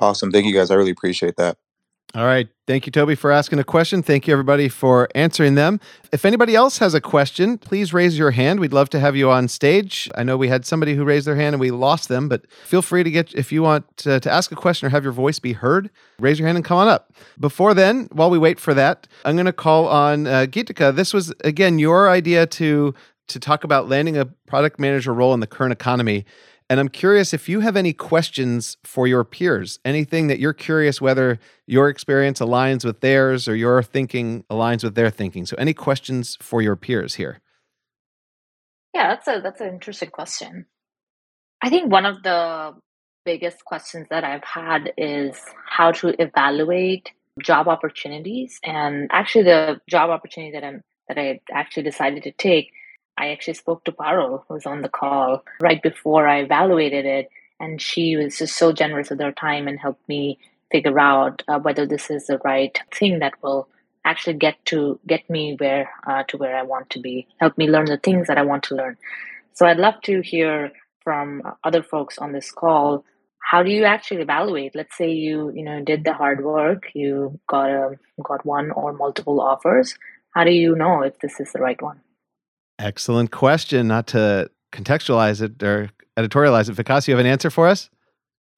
[0.00, 0.30] Awesome.
[0.30, 0.70] Thank you guys.
[0.70, 1.56] I really appreciate that.
[2.14, 2.48] All right.
[2.68, 4.00] Thank you, Toby, for asking a question.
[4.00, 5.80] Thank you, everybody, for answering them.
[6.12, 8.60] If anybody else has a question, please raise your hand.
[8.60, 10.08] We'd love to have you on stage.
[10.14, 12.82] I know we had somebody who raised their hand and we lost them, but feel
[12.82, 15.40] free to get, if you want to, to ask a question or have your voice
[15.40, 15.90] be heard,
[16.20, 17.12] raise your hand and come on up.
[17.40, 20.94] Before then, while we wait for that, I'm going to call on uh, Geetika.
[20.94, 22.94] This was, again, your idea to
[23.28, 26.24] to talk about landing a product manager role in the current economy.
[26.70, 31.00] And I'm curious if you have any questions for your peers, anything that you're curious
[31.00, 35.44] whether your experience aligns with theirs or your thinking aligns with their thinking.
[35.44, 37.40] So, any questions for your peers here?
[38.94, 40.66] Yeah, that's a that's an interesting question.
[41.62, 42.74] I think one of the
[43.24, 47.10] biggest questions that I've had is how to evaluate
[47.42, 48.58] job opportunities.
[48.62, 52.70] And actually, the job opportunity that I'm that I actually decided to take
[53.16, 57.28] I actually spoke to Parul, who was on the call right before I evaluated it,
[57.60, 60.38] and she was just so generous with her time and helped me
[60.72, 63.68] figure out uh, whether this is the right thing that will
[64.04, 67.68] actually get to get me where uh, to where I want to be, help me
[67.68, 68.96] learn the things that I want to learn.
[69.54, 70.72] So I'd love to hear
[71.02, 73.04] from other folks on this call.
[73.38, 74.74] How do you actually evaluate?
[74.74, 78.92] Let's say you you know did the hard work, you got a got one or
[78.92, 79.94] multiple offers.
[80.32, 82.00] How do you know if this is the right one?
[82.78, 83.88] Excellent question.
[83.88, 87.90] Not to contextualize it or editorialize it, Vikas, you have an answer for us?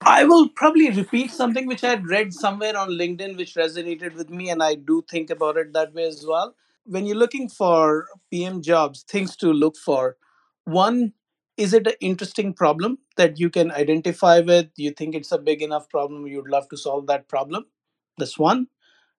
[0.02, 4.28] I will probably repeat something which I had read somewhere on LinkedIn, which resonated with
[4.28, 6.54] me, and I do think about it that way as well.
[6.84, 10.16] When you're looking for PM jobs, things to look for
[10.64, 11.14] one,
[11.56, 14.68] is it an interesting problem that you can identify with?
[14.76, 17.64] You think it's a big enough problem, you'd love to solve that problem?
[18.18, 18.68] That's one.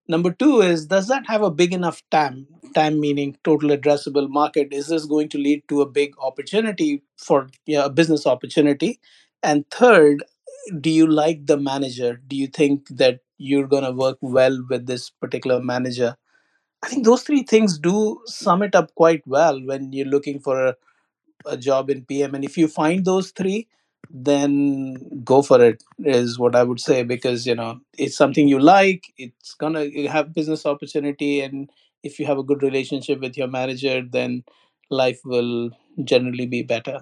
[0.07, 2.47] Number two is does that have a big enough TAM?
[2.78, 4.70] TAM meaning total addressable market.
[4.72, 9.00] Is this going to lead to a big opportunity for yeah, a business opportunity?
[9.42, 10.24] And third,
[10.80, 12.22] do you like the manager?
[12.28, 16.16] Do you think that you're going to work well with this particular manager?
[16.84, 20.68] I think those three things do sum it up quite well when you're looking for
[20.68, 20.76] a,
[21.46, 22.36] a job in PM.
[22.36, 23.68] And if you find those three,
[24.10, 28.60] then go for it is what i would say because you know it's something you
[28.60, 31.70] like it's gonna have business opportunity and
[32.03, 34.43] if you have a good relationship with your manager then
[34.89, 35.69] life will
[36.03, 36.99] generally be better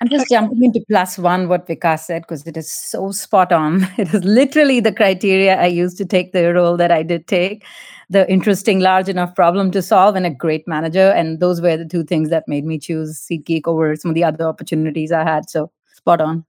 [0.00, 3.86] I'm just jumping into plus one what Vikas said because it is so spot on.
[3.98, 7.64] It is literally the criteria I used to take the role that I did take
[8.10, 11.10] the interesting, large enough problem to solve, and a great manager.
[11.10, 14.24] And those were the two things that made me choose SeatGeek over some of the
[14.24, 15.48] other opportunities I had.
[15.48, 16.44] So spot on.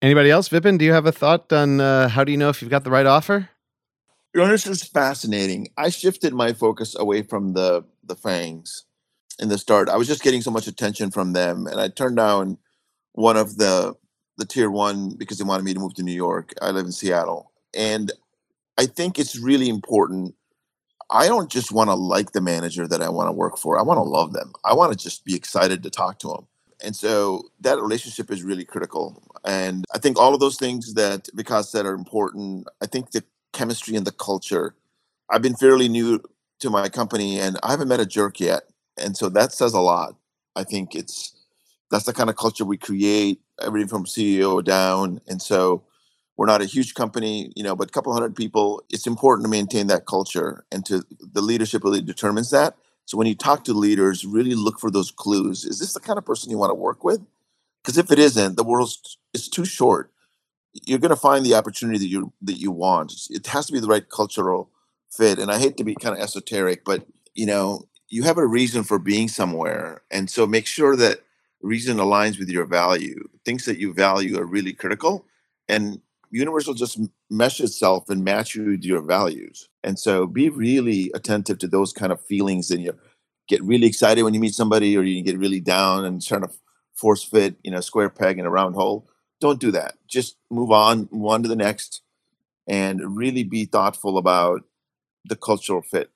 [0.00, 0.48] Anybody else?
[0.48, 2.84] Vipin, do you have a thought on uh, how do you know if you've got
[2.84, 3.48] the right offer?
[4.46, 5.68] This is fascinating.
[5.76, 8.82] I shifted my focus away from the the FAANGs
[9.38, 9.88] in the start.
[9.88, 12.58] I was just getting so much attention from them, and I turned down
[13.12, 13.94] one of the
[14.36, 16.54] the tier one because they wanted me to move to New York.
[16.62, 18.12] I live in Seattle, and
[18.78, 20.34] I think it's really important.
[21.10, 23.78] I don't just want to like the manager that I want to work for.
[23.78, 24.52] I want to love them.
[24.64, 26.46] I want to just be excited to talk to them.
[26.84, 29.20] And so that relationship is really critical.
[29.44, 32.68] And I think all of those things that Vikas said are important.
[32.80, 34.74] I think the chemistry and the culture.
[35.30, 36.22] I've been fairly new
[36.60, 38.62] to my company and I haven't met a jerk yet.
[38.96, 40.16] And so that says a lot.
[40.56, 41.34] I think it's
[41.90, 45.20] that's the kind of culture we create, everything from CEO down.
[45.26, 45.84] And so
[46.36, 48.82] we're not a huge company, you know, but a couple hundred people.
[48.90, 52.76] It's important to maintain that culture and to the leadership really determines that.
[53.06, 55.64] So when you talk to leaders, really look for those clues.
[55.64, 57.20] Is this the kind of person you want to work with?
[57.82, 60.12] Because if it isn't, the world's it's too short.
[60.72, 63.12] You're going to find the opportunity that you that you want.
[63.30, 64.70] It has to be the right cultural
[65.10, 65.38] fit.
[65.38, 68.84] And I hate to be kind of esoteric, but you know, you have a reason
[68.84, 71.20] for being somewhere, and so make sure that
[71.60, 73.28] reason aligns with your value.
[73.44, 75.26] Things that you value are really critical,
[75.68, 76.00] and
[76.30, 77.00] universal just
[77.30, 79.68] mesh itself and match you with your values.
[79.82, 82.92] And so be really attentive to those kind of feelings and you
[83.48, 86.50] get really excited when you meet somebody or you get really down and trying to
[86.94, 89.08] force fit, you know, square peg in a round hole.
[89.40, 89.94] Don't do that.
[90.08, 92.02] Just move on, move on to the next
[92.66, 94.62] and really be thoughtful about
[95.24, 96.10] the cultural fit.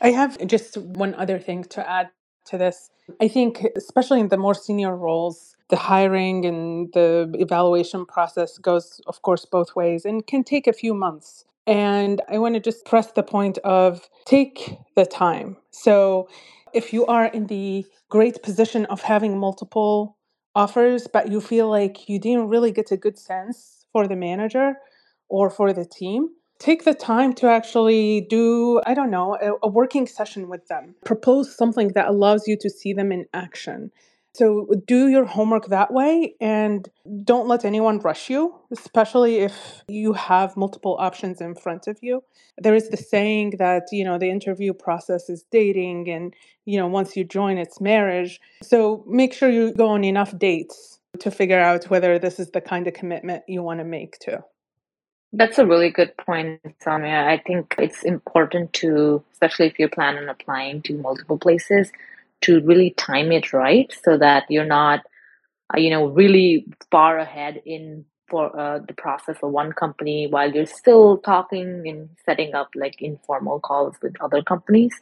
[0.00, 2.10] I have just one other thing to add
[2.46, 2.90] to this.
[3.20, 9.00] I think, especially in the more senior roles, the hiring and the evaluation process goes,
[9.06, 11.44] of course, both ways and can take a few months.
[11.66, 15.56] And I want to just press the point of take the time.
[15.70, 16.28] So,
[16.74, 20.13] if you are in the great position of having multiple
[20.54, 24.76] offers, but you feel like you didn't really get a good sense for the manager
[25.28, 29.68] or for the team, take the time to actually do, I don't know, a, a
[29.68, 30.94] working session with them.
[31.04, 33.90] Propose something that allows you to see them in action.
[34.34, 36.88] So do your homework that way and
[37.22, 42.24] don't let anyone rush you, especially if you have multiple options in front of you.
[42.58, 46.88] There is the saying that, you know, the interview process is dating and, you know,
[46.88, 48.40] once you join it's marriage.
[48.60, 52.60] So make sure you go on enough dates to figure out whether this is the
[52.60, 54.42] kind of commitment you want to make to.
[55.32, 57.26] That's a really good point, Soumeya.
[57.26, 61.92] I think it's important to, especially if you plan on applying to multiple places,
[62.44, 65.00] to really time it right so that you're not
[65.74, 70.50] uh, you know really far ahead in for uh, the process for one company while
[70.50, 74.92] you're still talking and setting up like informal calls with other companies.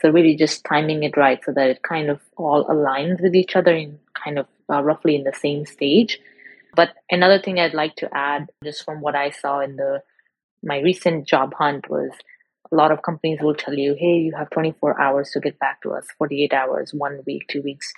[0.00, 3.56] So really just timing it right so that it kind of all aligns with each
[3.56, 6.20] other in kind of uh, roughly in the same stage.
[6.74, 10.02] But another thing i'd like to add just from what i saw in the
[10.62, 12.10] my recent job hunt was
[12.70, 15.82] a lot of companies will tell you, hey, you have 24 hours to get back
[15.82, 17.92] to us, 48 hours, one week, two weeks.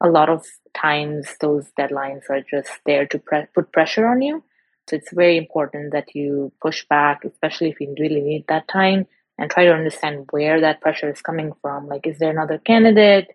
[0.00, 4.42] A lot of times, those deadlines are just there to pre- put pressure on you.
[4.88, 9.06] So it's very important that you push back, especially if you really need that time,
[9.38, 11.86] and try to understand where that pressure is coming from.
[11.86, 13.28] Like, is there another candidate?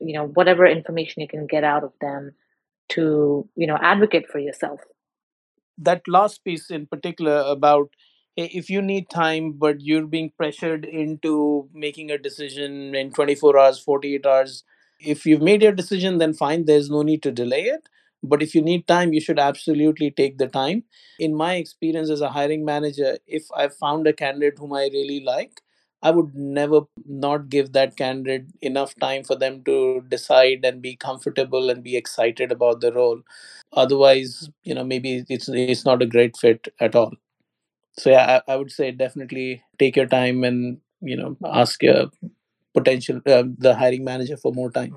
[0.00, 2.32] You know, whatever information you can get out of them
[2.90, 4.80] to, you know, advocate for yourself.
[5.78, 7.90] That last piece in particular about
[8.36, 13.78] if you need time but you're being pressured into making a decision in 24 hours
[13.78, 14.64] 48 hours
[14.98, 17.88] if you've made your decision then fine there's no need to delay it.
[18.24, 20.84] But if you need time you should absolutely take the time.
[21.18, 25.20] In my experience as a hiring manager if i found a candidate whom i really
[25.24, 25.60] like
[26.02, 30.96] i would never not give that candidate enough time for them to decide and be
[30.96, 33.20] comfortable and be excited about the role.
[33.72, 37.12] Otherwise you know maybe it's it's not a great fit at all
[37.98, 42.10] so yeah I, I, would say definitely take your time and you know ask your
[42.74, 44.94] potential uh, the hiring manager for more time.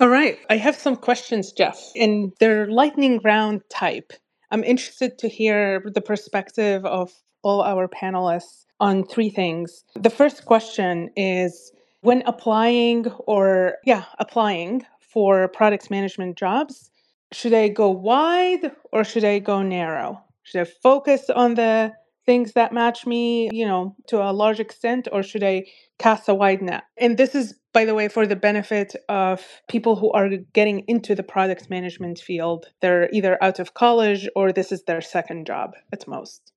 [0.00, 0.38] All right.
[0.48, 1.78] I have some questions jeff.
[1.94, 4.12] And they're lightning round type
[4.50, 9.84] i'm interested to hear the perspective of all our panelists on three things.
[9.94, 16.90] The first question is when applying or yeah applying for product management jobs
[17.32, 20.22] should i go wide or should i go narrow?
[20.42, 21.92] Should I focus on the
[22.30, 25.64] things that match me, you know, to a large extent, or should I
[25.98, 26.84] cast a wide net?
[26.96, 31.16] And this is, by the way, for the benefit of people who are getting into
[31.16, 32.66] the product management field.
[32.80, 36.52] They're either out of college or this is their second job at most.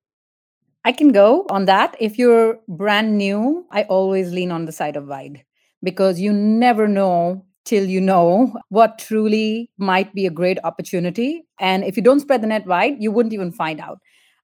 [0.85, 1.95] I can go on that.
[1.99, 5.43] If you're brand new, I always lean on the side of wide
[5.81, 11.45] because you never know till you know what truly might be a great opportunity.
[11.59, 13.97] And if you don't spread the net wide, you wouldn't even find out.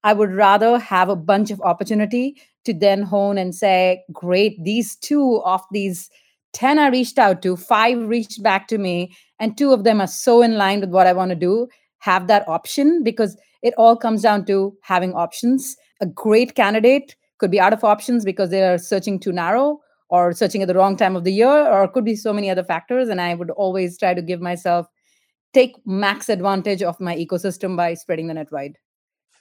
[0.04, 4.96] I would rather have a bunch of opportunity to then hone and say, great, these
[4.96, 6.10] two of these
[6.54, 10.08] 10 I reached out to, five reached back to me, and two of them are
[10.08, 11.68] so in line with what I want to do.
[12.00, 15.76] Have that option because it all comes down to having options.
[16.02, 19.80] A great candidate could be out of options because they are searching too narrow
[20.10, 22.64] or searching at the wrong time of the year or could be so many other
[22.64, 24.88] factors and i would always try to give myself
[25.54, 28.78] take max advantage of my ecosystem by spreading the net wide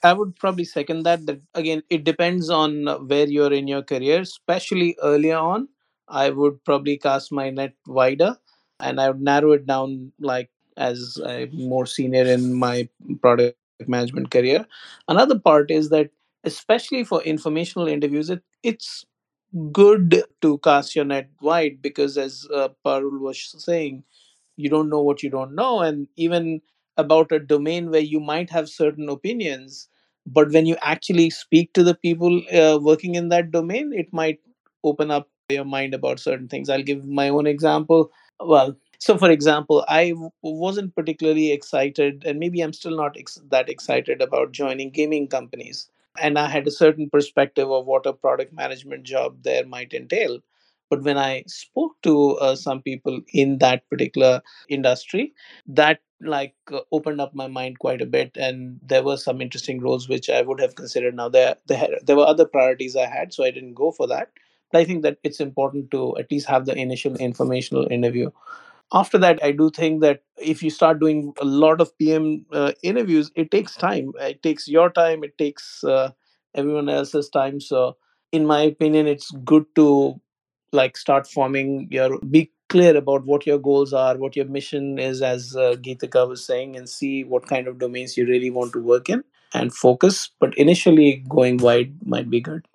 [0.03, 1.25] I would probably second that.
[1.25, 5.67] That again, it depends on where you're in your career, especially earlier on.
[6.07, 8.37] I would probably cast my net wider,
[8.79, 11.19] and I would narrow it down like as
[11.51, 12.87] more senior in my
[13.21, 14.65] product management career.
[15.07, 16.09] Another part is that,
[16.43, 19.05] especially for informational interviews, it, it's
[19.71, 24.03] good to cast your net wide because, as uh, Parul was saying,
[24.57, 26.61] you don't know what you don't know, and even
[26.99, 29.87] about a domain where you might have certain opinions
[30.25, 34.39] but when you actually speak to the people uh, working in that domain it might
[34.83, 36.69] open up your mind about certain things.
[36.69, 38.11] I'll give my own example.
[38.39, 43.39] Well so for example I w- wasn't particularly excited and maybe i'm still not ex-
[43.49, 45.89] that excited about joining gaming companies.
[46.21, 50.39] And i had a certain perspective of what a product management job there might entail.
[50.89, 55.33] But when i spoke to uh, some people in that particular industry
[55.67, 59.79] that like uh, opened up my mind quite a bit and there were some interesting
[59.79, 61.29] roles which i would have considered now.
[61.29, 64.29] There there, there were other priorities i had so i didn't go for that.
[64.71, 68.31] But i think that it's important to at least have the initial informational interview.
[68.93, 72.71] After that i do think that if you start doing a lot of pm uh,
[72.83, 74.11] interviews it takes time.
[74.19, 75.23] It takes your time.
[75.23, 76.11] It takes uh,
[76.55, 77.59] everyone else's time.
[77.61, 77.97] So
[78.31, 80.19] in my opinion it's good to
[80.71, 85.21] like start forming your be clear about what your goals are what your mission is
[85.21, 88.81] as uh, geetika was saying and see what kind of domains you really want to
[88.81, 90.29] work in and focus.
[90.39, 92.67] But initially going wide might be good.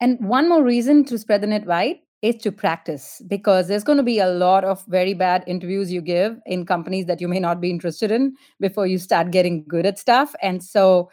[0.00, 3.98] And one more reason to spread the net wide is to practice because there's going
[3.98, 7.38] to be a lot of very bad interviews you give in companies that you may
[7.38, 10.34] not be interested in before you start getting good at stuff.
[10.42, 11.10] And so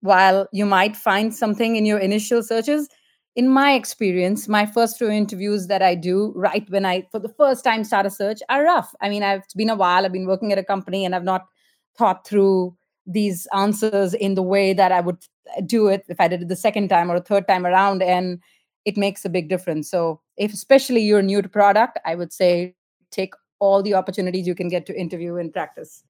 [0.00, 2.88] while you might find something in your initial searches
[3.36, 7.28] in my experience, my first few interviews that I do right when I, for the
[7.28, 8.94] first time, start a search are rough.
[9.00, 10.04] I mean, I've, been a while.
[10.04, 11.46] I've been working at a company and I've not
[11.96, 12.76] thought through
[13.06, 15.18] these answers in the way that I would
[15.56, 18.02] uh, do it if I did it the second time or a third time around.
[18.02, 18.40] And
[18.84, 19.90] it makes a big difference.
[19.90, 22.74] So, if especially you're new to product, I would say
[23.10, 26.02] take all the opportunities you can get to interview and practice.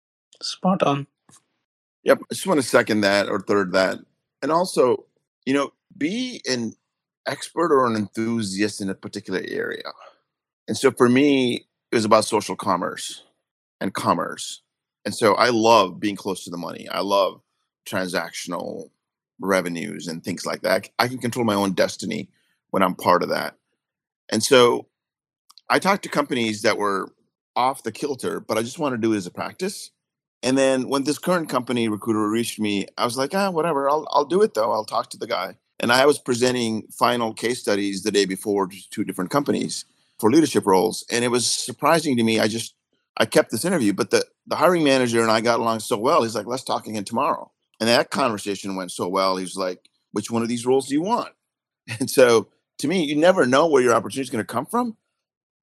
[0.43, 1.07] Spot on.
[2.05, 2.21] Yep.
[2.31, 3.99] I just want to second that or third that.
[4.43, 5.07] And also,
[5.45, 6.75] you know, be in
[7.29, 9.93] expert or an enthusiast in a particular area.
[10.67, 13.25] And so for me, it was about social commerce
[13.81, 14.63] and commerce.
[15.05, 16.89] And so I love being close to the money.
[16.89, 17.41] I love
[17.89, 18.91] transactional
[19.41, 20.91] revenues and things like that.
[20.99, 22.29] I can control my own destiny
[22.71, 23.55] when I'm part of that.
[24.31, 24.89] And so
[25.71, 27.13] I talked to companies that were
[27.57, 29.91] off the kilter, but I just want to do it as a practice.
[30.43, 34.07] And then when this current company recruiter reached me, I was like, ah, whatever, I'll
[34.11, 34.73] I'll do it though.
[34.73, 35.57] I'll talk to the guy.
[35.81, 39.85] And I was presenting final case studies the day before to two different companies
[40.19, 41.05] for leadership roles.
[41.11, 42.41] And it was surprising to me.
[42.41, 42.75] I just,
[43.17, 46.23] I kept this interview, but the, the hiring manager and I got along so well.
[46.23, 47.51] He's like, let's talk again tomorrow.
[47.81, 49.37] And that conversation went so well.
[49.37, 51.33] He's like, which one of these roles do you want?
[52.01, 52.49] And so
[52.81, 54.97] to me, you never know where your opportunity is going to come from,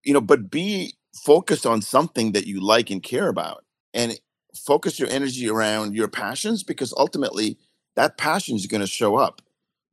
[0.04, 3.64] you know, but be focused on something that you like and care about
[3.94, 4.20] and
[4.56, 7.58] focus your energy around your passions because ultimately
[7.96, 9.42] that passion is going to show up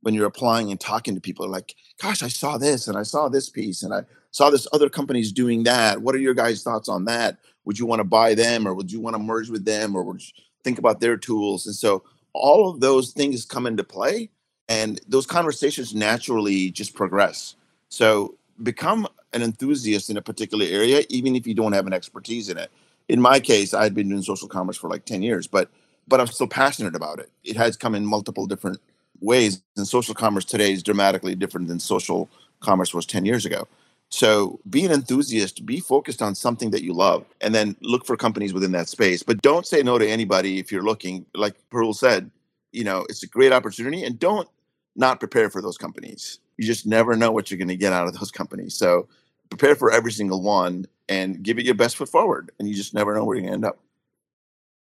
[0.03, 3.27] when you're applying and talking to people like gosh i saw this and i saw
[3.27, 6.01] this piece and i saw this other companies doing that.
[6.01, 7.37] What are your guys thoughts on that?
[7.65, 10.03] Would you want to buy them or would you want to merge with them or
[10.03, 11.67] would you think about their tools?
[11.67, 14.29] And so all of those things come into play
[14.67, 17.55] and those conversations naturally just progress.
[17.89, 22.49] So become an enthusiast in a particular area even if you don't have an expertise
[22.49, 22.71] in it.
[23.09, 25.69] In my case i'd been doing social commerce for like 10 years but
[26.07, 27.29] but i'm still passionate about it.
[27.43, 28.79] It has come in multiple different
[29.23, 29.61] ways.
[29.77, 33.67] And social commerce today is dramatically different than social commerce was 10 years ago.
[34.09, 38.15] So be an enthusiast, be focused on something that you love, and then look for
[38.15, 39.23] companies within that space.
[39.23, 41.25] But don't say no to anybody if you're looking.
[41.33, 42.29] Like Parul said,
[42.71, 44.47] you know, it's a great opportunity, and don't
[44.95, 46.37] not prepare for those companies.
[46.57, 48.75] You just never know what you're going to get out of those companies.
[48.75, 49.07] So
[49.49, 52.93] prepare for every single one and give it your best foot forward, and you just
[52.93, 53.79] never know where you're going to end up.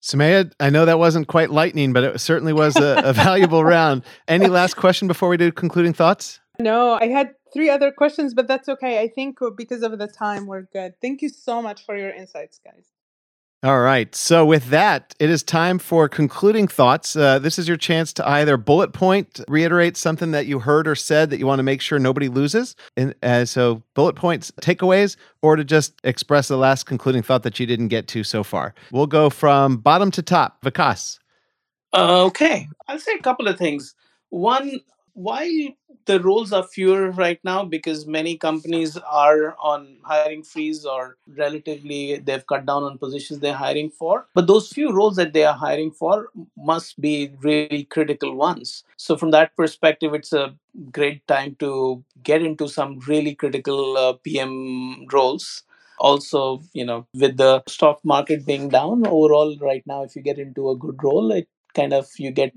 [0.02, 4.04] Soumeya, I know that wasn't quite lightning, but it certainly was a, a valuable round.
[4.28, 6.40] Any last question before we do concluding thoughts?
[6.58, 9.00] No, I had three other questions, but that's okay.
[9.00, 10.94] I think because of the time, we're good.
[11.02, 12.86] Thank you so much for your insights, guys.
[13.62, 14.16] All right.
[14.16, 17.14] So, with that, it is time for concluding thoughts.
[17.18, 20.96] Uh, this is your chance to either bullet point, reiterate something that you heard or
[20.96, 22.78] said that you want to make sure nobody loses.
[22.96, 27.60] And uh, so, bullet points, takeaways, or to just express the last concluding thought that
[27.60, 28.74] you didn't get to so far.
[28.94, 30.62] We'll go from bottom to top.
[30.64, 31.20] Vikas.
[31.94, 32.66] Okay.
[32.88, 33.94] I'll say a couple of things.
[34.30, 34.80] One,
[35.14, 35.76] Why
[36.06, 37.64] the roles are fewer right now?
[37.64, 43.54] Because many companies are on hiring freeze or relatively they've cut down on positions they're
[43.54, 44.28] hiring for.
[44.34, 48.84] But those few roles that they are hiring for must be really critical ones.
[48.98, 50.56] So, from that perspective, it's a
[50.92, 55.64] great time to get into some really critical uh, PM roles
[56.00, 60.40] also you know with the stock market being down overall right now if you get
[60.40, 62.54] into a good role it kind of you get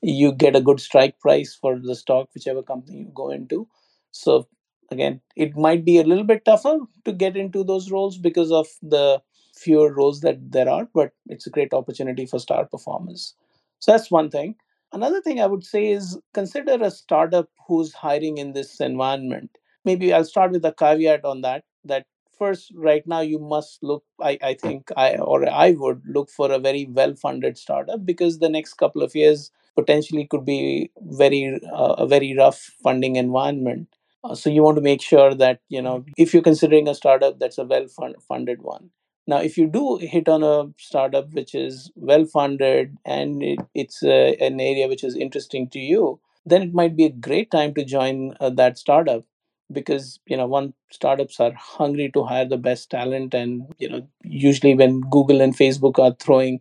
[0.00, 3.68] you get a good strike price for the stock whichever company you go into.
[4.10, 4.48] So
[4.90, 8.66] again it might be a little bit tougher to get into those roles because of
[8.82, 9.22] the
[9.54, 13.34] fewer roles that there are but it's a great opportunity for star performers.
[13.80, 14.54] So that's one thing.
[14.92, 19.50] Another thing i would say is consider a startup who's hiring in this environment.
[19.84, 22.06] Maybe i'll start with a caveat on that that
[22.38, 26.50] first right now you must look i, I think i or i would look for
[26.50, 31.60] a very well funded startup because the next couple of years potentially could be very
[31.72, 33.88] uh, a very rough funding environment.
[34.22, 37.38] Uh, so you want to make sure that you know if you're considering a startup
[37.38, 38.90] that's a well fund, funded one.
[39.26, 44.02] Now if you do hit on a startup which is well funded and it, it's
[44.02, 47.72] uh, an area which is interesting to you then it might be a great time
[47.74, 49.24] to join uh, that startup
[49.70, 54.06] because you know one startups are hungry to hire the best talent and you know
[54.24, 56.60] usually when google and facebook are throwing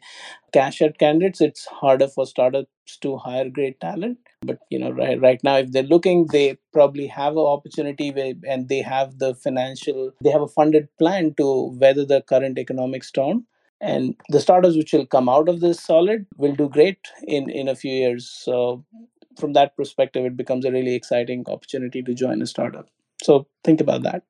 [0.53, 2.69] cash at candidates it's harder for startups
[3.01, 4.17] to hire great talent.
[4.43, 8.09] But you know right, right now if they're looking they probably have an opportunity
[8.47, 13.03] and they have the financial they have a funded plan to weather the current economic
[13.03, 13.45] storm.
[13.79, 17.67] And the startups which will come out of this solid will do great in in
[17.67, 18.29] a few years.
[18.29, 18.85] So
[19.39, 22.87] from that perspective it becomes a really exciting opportunity to join a startup
[23.21, 24.23] so think about that.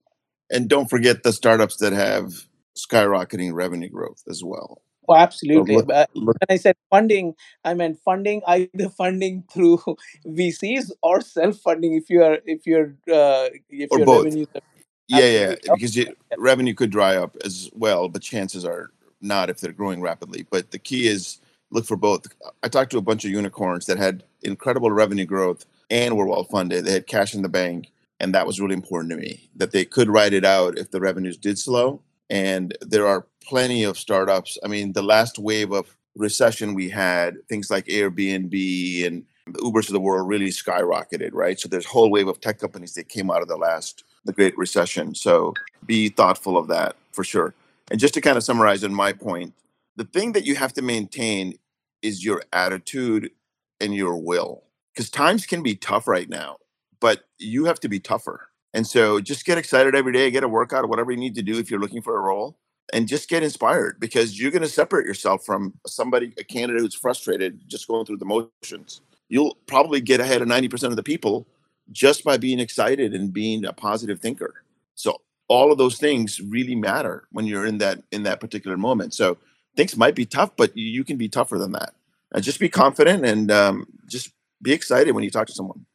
[0.49, 2.33] And don't forget the startups that have
[2.77, 4.81] skyrocketing revenue growth as well.
[5.07, 5.75] Oh, absolutely.
[5.75, 6.35] So look, look.
[6.39, 9.79] When I said funding, I meant funding either funding through
[10.27, 14.25] VCs or self-funding if you are if you're uh, if or your both.
[14.25, 14.61] revenues are
[15.07, 19.59] yeah, yeah, because you, revenue could dry up as well, but chances are not if
[19.59, 20.45] they're growing rapidly.
[20.49, 21.40] But the key is
[21.71, 22.27] look for both.
[22.63, 26.43] I talked to a bunch of unicorns that had incredible revenue growth and were well
[26.43, 26.85] funded.
[26.85, 27.91] They had cash in the bank
[28.21, 31.01] and that was really important to me that they could ride it out if the
[31.01, 32.01] revenues did slow.
[32.29, 34.59] And there are plenty of startups.
[34.63, 39.87] I mean the last wave of recession we had things like airbnb and the ubers
[39.87, 41.59] of the world really skyrocketed right?
[41.59, 44.33] So there's a whole wave of tech companies that came out of the last the
[44.33, 45.15] great recession.
[45.15, 45.55] So
[45.85, 47.55] be thoughtful of that for sure.
[47.89, 49.53] And just to kind of summarize on my point
[50.01, 51.55] the thing that you have to maintain
[52.01, 53.31] is your attitude
[53.79, 56.57] and your will because times can be tough right now
[57.01, 58.47] but you have to be tougher.
[58.73, 61.59] And so just get excited every day, get a workout, whatever you need to do
[61.59, 62.57] if you're looking for a role,
[62.93, 66.95] and just get inspired because you're going to separate yourself from somebody, a candidate who's
[66.95, 69.01] frustrated, just going through the motions.
[69.27, 71.47] You'll probably get ahead of 90% of the people
[71.91, 74.63] just by being excited and being a positive thinker.
[74.95, 79.13] So all of those things really matter when you're in that in that particular moment.
[79.13, 79.37] So
[79.75, 81.93] things might be tough, but you can be tougher than that.
[82.33, 85.85] And just be confident and um, just be excited when you talk to someone.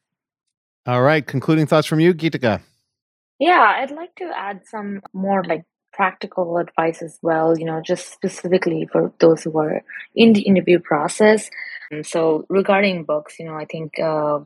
[0.85, 1.25] All right.
[1.25, 2.61] Concluding thoughts from you, Geetika.
[3.39, 5.63] Yeah, I'd like to add some more like
[5.93, 9.83] practical advice as well, you know, just specifically for those who are
[10.15, 11.49] in the interview process.
[11.91, 14.39] And so, regarding books, you know, I think uh,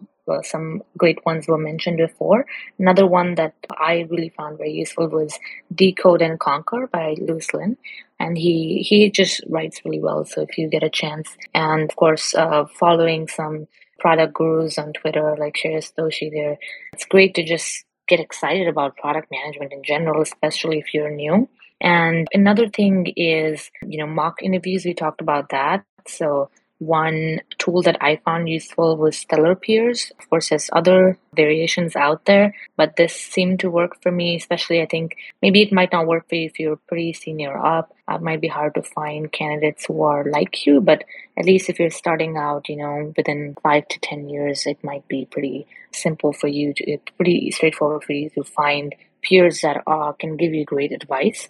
[0.43, 2.45] some great ones were mentioned before.
[2.79, 5.37] Another one that I really found very useful was
[5.73, 7.77] Decode and Conquer by Lewis Lin.
[8.21, 10.23] And he, he just writes really well.
[10.25, 13.67] So, if you get a chance, and of course, uh, following some
[14.01, 16.57] product gurus on Twitter like Shreyas Doshi there.
[16.93, 21.47] It's great to just get excited about product management in general, especially if you're new.
[21.79, 24.85] And another thing is, you know, mock interviews.
[24.85, 25.85] We talked about that.
[26.07, 26.49] So
[26.81, 30.11] one tool that I found useful was Stellar Peers.
[30.17, 34.81] Of course, there's other variations out there, but this seemed to work for me, especially
[34.81, 37.93] I think maybe it might not work for you if you're pretty senior up.
[38.09, 41.03] It might be hard to find candidates who are like you, but
[41.37, 45.07] at least if you're starting out, you know, within five to 10 years, it might
[45.07, 50.13] be pretty simple for you to, pretty straightforward for you to find peers that are,
[50.13, 51.47] can give you great advice.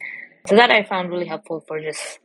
[0.47, 2.19] So that I found really helpful for just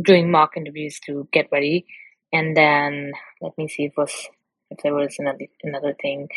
[0.00, 1.86] doing mock interviews to get ready
[2.32, 4.28] and then let me see if was
[4.70, 6.28] if there was another another thing.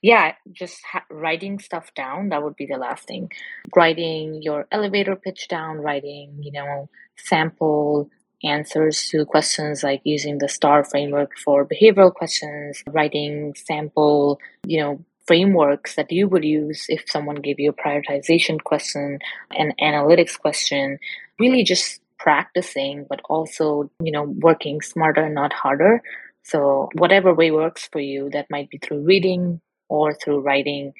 [0.00, 3.30] Yeah just ha- writing stuff down that would be the last thing.
[3.74, 8.10] Writing your elevator pitch down writing you know sample
[8.44, 15.04] answers to questions like using the star framework for behavioral questions writing sample you know
[15.28, 19.18] frameworks that you would use if someone gave you a prioritization question
[19.50, 20.98] an analytics question.
[21.38, 26.02] Really just practicing but also you know working smarter not harder
[26.48, 30.94] So, whatever way works for you, that might be through reading or through writing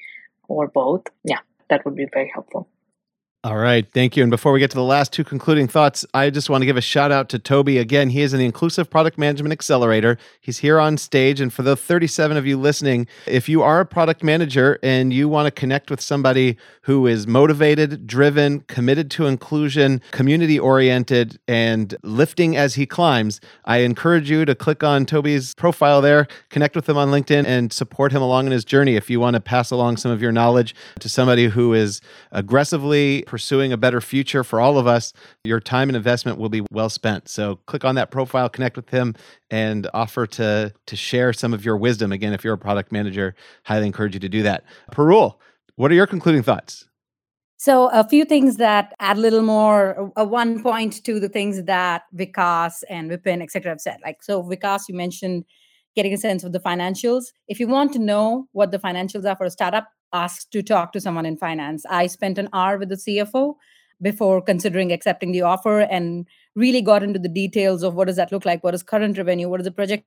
[0.47, 1.07] or both.
[1.23, 1.39] Yeah,
[1.69, 2.69] that would be very helpful.
[3.45, 3.89] All right.
[3.93, 4.23] Thank you.
[4.23, 6.75] And before we get to the last two concluding thoughts, I just want to give
[6.75, 7.77] a shout out to Toby.
[7.77, 10.17] Again, he is in the Inclusive Product Management Accelerator.
[10.41, 11.39] He's here on stage.
[11.39, 15.29] And for the 37 of you listening, if you are a product manager and you
[15.29, 21.95] want to connect with somebody who is motivated, driven, committed to inclusion, community oriented, and
[22.03, 26.89] lifting as he climbs, I encourage you to click on Toby's profile there, connect with
[26.89, 29.71] him on LinkedIn, and support him along in his journey if you want to pass
[29.71, 32.01] along some of your knowledge to somebody who is
[32.33, 35.13] aggressively pursuing a better future for all of us,
[35.43, 37.29] your time and investment will be well spent.
[37.29, 39.15] So click on that profile, connect with him,
[39.49, 42.11] and offer to to share some of your wisdom.
[42.11, 44.63] Again, if you're a product manager, highly encourage you to do that.
[44.91, 45.35] Parul,
[45.75, 46.85] what are your concluding thoughts?
[47.57, 51.63] So a few things that add a little more, a one point to the things
[51.63, 53.97] that Vikas and Vipin, et cetera, have said.
[54.03, 55.43] Like, so Vikas, you mentioned
[55.95, 57.25] getting a sense of the financials.
[57.47, 60.93] If you want to know what the financials are for a startup, ask to talk
[60.93, 61.85] to someone in finance.
[61.89, 63.55] I spent an hour with the CFO
[64.01, 68.31] before considering accepting the offer and really got into the details of what does that
[68.31, 70.05] look like, what is current revenue, what does the projections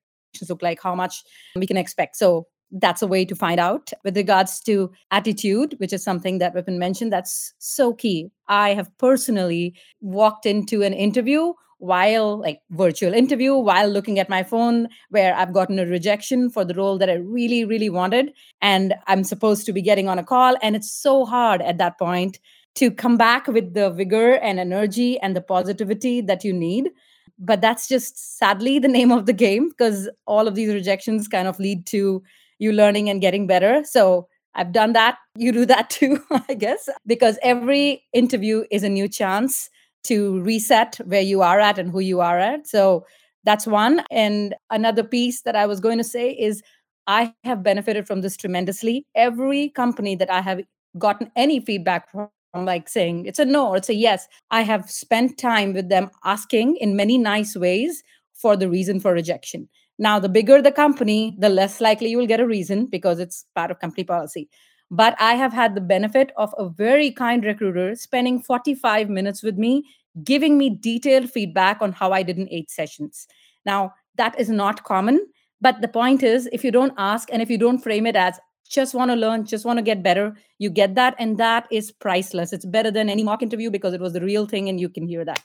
[0.48, 1.22] look like, how much
[1.54, 2.16] we can expect.
[2.16, 3.90] So that's a way to find out.
[4.02, 8.30] With regards to attitude, which is something that Vipin mentioned, that's so key.
[8.48, 11.52] I have personally walked into an interview
[11.82, 16.64] while like virtual interview while looking at my phone where i've gotten a rejection for
[16.64, 18.32] the role that i really really wanted.
[18.60, 20.56] And i'm supposed to be getting on a call.
[20.62, 22.38] And it's so hard at that point
[22.76, 26.90] to come back with the vigor and energy and the positivity that you need.
[27.36, 31.48] But that's just sadly the name of the game because all of these rejections kind
[31.48, 32.22] of lead to
[32.60, 33.82] you learning and getting better.
[33.84, 35.18] So I've done that.
[35.36, 39.68] You do that too, I guess, because every interview is a new chance
[40.04, 42.66] to reset where you are at and who you are at.
[42.66, 43.06] So
[43.44, 44.02] that's one.
[44.10, 46.62] And another piece that I was going to say is
[47.06, 49.04] I have benefited from this tremendously.
[49.14, 50.62] Every company that I have
[50.98, 54.90] gotten any feedback from, like saying it's a no or it's a yes, I have
[54.90, 58.02] spent time with them asking in many nice ways
[58.34, 59.68] for the reason for rejection.
[59.98, 63.46] Now, the bigger the company, the less likely you will get a reason because it's
[63.54, 64.48] part of company policy.
[64.92, 69.56] But I have had the benefit of a very kind recruiter spending 45 minutes with
[69.56, 69.84] me,
[70.22, 73.26] giving me detailed feedback on how I did in eight sessions.
[73.64, 75.26] Now, that is not common.
[75.62, 78.38] But the point is, if you don't ask and if you don't frame it as
[78.68, 81.14] just want to learn, just want to get better, you get that.
[81.18, 82.52] And that is priceless.
[82.52, 85.06] It's better than any mock interview because it was the real thing and you can
[85.06, 85.42] hear that.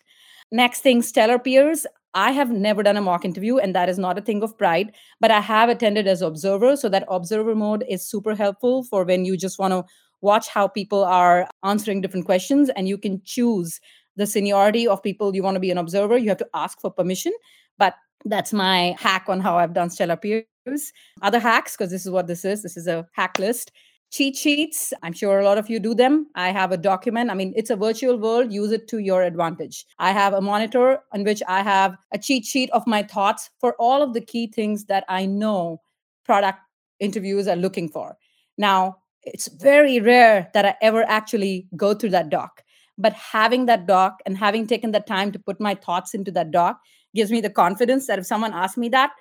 [0.52, 1.86] Next thing, stellar peers.
[2.18, 4.96] I have never done a mock interview, and that is not a thing of pride,
[5.22, 6.76] but I have attended as observer.
[6.76, 9.86] So that observer mode is super helpful for when you just want to
[10.22, 13.80] watch how people are answering different questions and you can choose
[14.16, 16.18] the seniority of people you want to be an observer.
[16.18, 17.34] You have to ask for permission.
[17.78, 17.94] But
[18.26, 20.92] that's my hack on how I've done stellar peers.
[21.22, 22.64] Other hacks, because this is what this is.
[22.64, 23.72] This is a hack list
[24.10, 24.94] cheat sheets.
[25.04, 26.28] I'm sure a lot of you do them.
[26.36, 27.30] I have a document.
[27.30, 28.52] I mean it's a virtual world.
[28.52, 29.86] Use it to your advantage.
[30.00, 33.76] I have a monitor on which i have a cheat sheet of my thoughts for
[33.80, 35.82] all of the key things that i know
[36.24, 36.60] product
[37.00, 38.18] interviews are looking for.
[38.58, 42.64] Now it's very rare that i ever actually go through that doc
[42.98, 46.52] but having that doc and having taken the time to put my thoughts into that
[46.52, 46.80] doc
[47.16, 49.12] gives me the confidence that if someone asks me that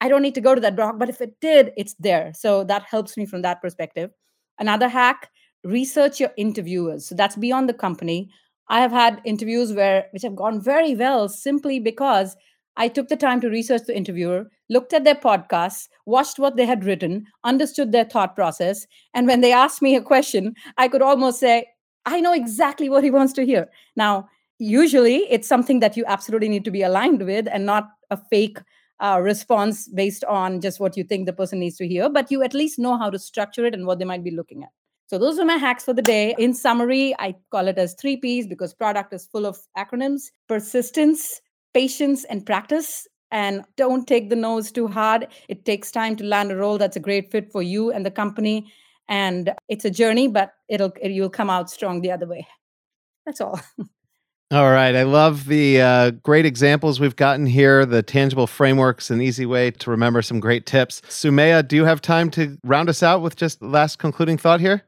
[0.00, 2.32] I don't need to go to that doc, but if it did, it's there.
[2.34, 4.10] So that helps me from that perspective.
[4.58, 5.30] Another hack,
[5.64, 7.06] research your interviewers.
[7.08, 8.30] So that's beyond the company.
[8.68, 12.36] I have had interviews where which have gone very well simply because
[12.76, 16.66] I took the time to research the interviewer, looked at their podcasts, watched what they
[16.66, 21.02] had written, understood their thought process, and when they asked me a question, I could
[21.02, 21.66] almost say,
[22.04, 23.68] I know exactly what he wants to hear.
[23.96, 24.28] Now,
[24.58, 28.58] usually it's something that you absolutely need to be aligned with and not a fake
[29.00, 32.42] uh, response based on just what you think the person needs to hear, but you
[32.42, 34.70] at least know how to structure it and what they might be looking at.
[35.06, 36.34] So those are my hacks for the day.
[36.38, 41.40] In summary, I call it as three P's because product is full of acronyms persistence,
[41.74, 43.06] patience, and practice.
[43.30, 45.26] And don't take the nose too hard.
[45.48, 48.10] It takes time to land a role that's a great fit for you and the
[48.10, 48.72] company.
[49.08, 52.46] And it's a journey, but it'll it, you'll come out strong the other way.
[53.26, 53.60] That's all.
[54.50, 54.94] All right.
[54.94, 59.70] I love the uh, great examples we've gotten here, the tangible frameworks, an easy way
[59.70, 61.00] to remember some great tips.
[61.08, 64.82] Soumeya, do you have time to round us out with just last concluding thought here?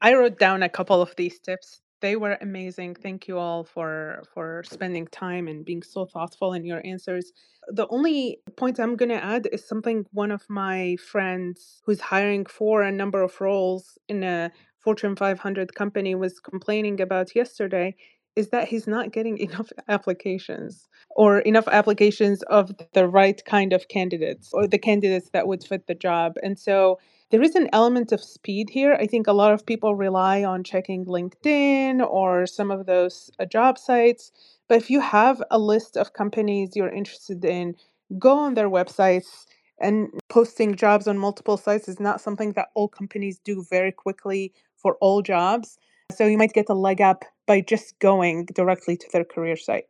[0.00, 1.80] I wrote down a couple of these tips.
[2.00, 2.94] They were amazing.
[2.94, 7.32] Thank you all for for spending time and being so thoughtful in your answers.
[7.66, 12.46] The only point I'm going to add is something one of my friends who's hiring
[12.46, 17.96] for a number of roles in a Fortune 500 company was complaining about yesterday
[18.38, 23.88] is that he's not getting enough applications or enough applications of the right kind of
[23.88, 26.36] candidates or the candidates that would fit the job.
[26.42, 26.98] And so
[27.30, 28.94] there is an element of speed here.
[28.94, 33.44] I think a lot of people rely on checking LinkedIn or some of those uh,
[33.44, 34.30] job sites.
[34.68, 37.74] But if you have a list of companies you're interested in,
[38.18, 39.46] go on their websites.
[39.80, 44.52] And posting jobs on multiple sites is not something that all companies do very quickly
[44.76, 45.78] for all jobs.
[46.12, 49.86] So you might get a leg up by just going directly to their career site.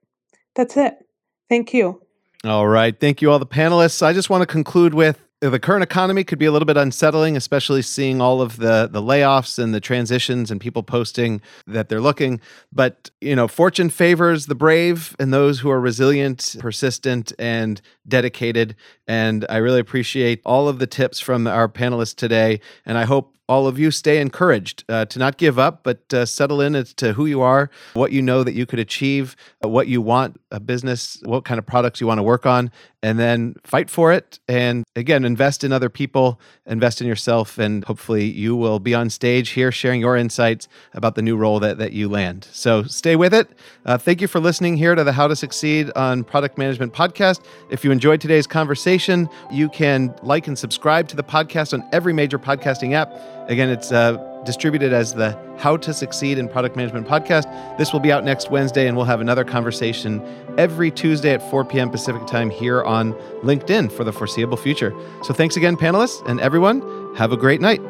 [0.55, 0.95] That's it.
[1.51, 2.01] Thank you.
[2.45, 2.99] All right.
[2.99, 4.01] Thank you, all the panelists.
[4.01, 6.77] I just want to conclude with uh, the current economy could be a little bit
[6.77, 11.89] unsettling, especially seeing all of the the layoffs and the transitions and people posting that
[11.89, 12.41] they're looking.
[12.73, 18.77] But you know, fortune favors the brave and those who are resilient, persistent, and dedicated.
[19.07, 22.61] And I really appreciate all of the tips from our panelists today.
[22.85, 26.27] And I hope all of you stay encouraged uh, to not give up, but uh,
[26.27, 29.69] settle in as to who you are, what you know that you could achieve, uh,
[29.69, 32.71] what you want a business, what kind of products you want to work on,
[33.03, 34.39] and then fight for it.
[34.49, 39.11] And again, invest in other people, invest in yourself, and hopefully you will be on
[39.11, 42.49] stage here sharing your insights about the new role that, that you land.
[42.53, 43.51] So stay with it.
[43.85, 47.45] Uh, thank you for listening here to the How to Succeed on Product Management podcast.
[47.71, 52.13] If you enjoyed today's conversation, you can like and subscribe to the podcast on every
[52.13, 53.38] major podcasting app.
[53.49, 57.45] Again, it's uh, distributed as the How to Succeed in Product Management podcast.
[57.79, 60.23] This will be out next Wednesday, and we'll have another conversation
[60.59, 61.91] every Tuesday at 4 p.m.
[61.91, 64.95] Pacific time here on LinkedIn for the foreseeable future.
[65.23, 66.83] So thanks again, panelists, and everyone,
[67.17, 67.81] have a great night.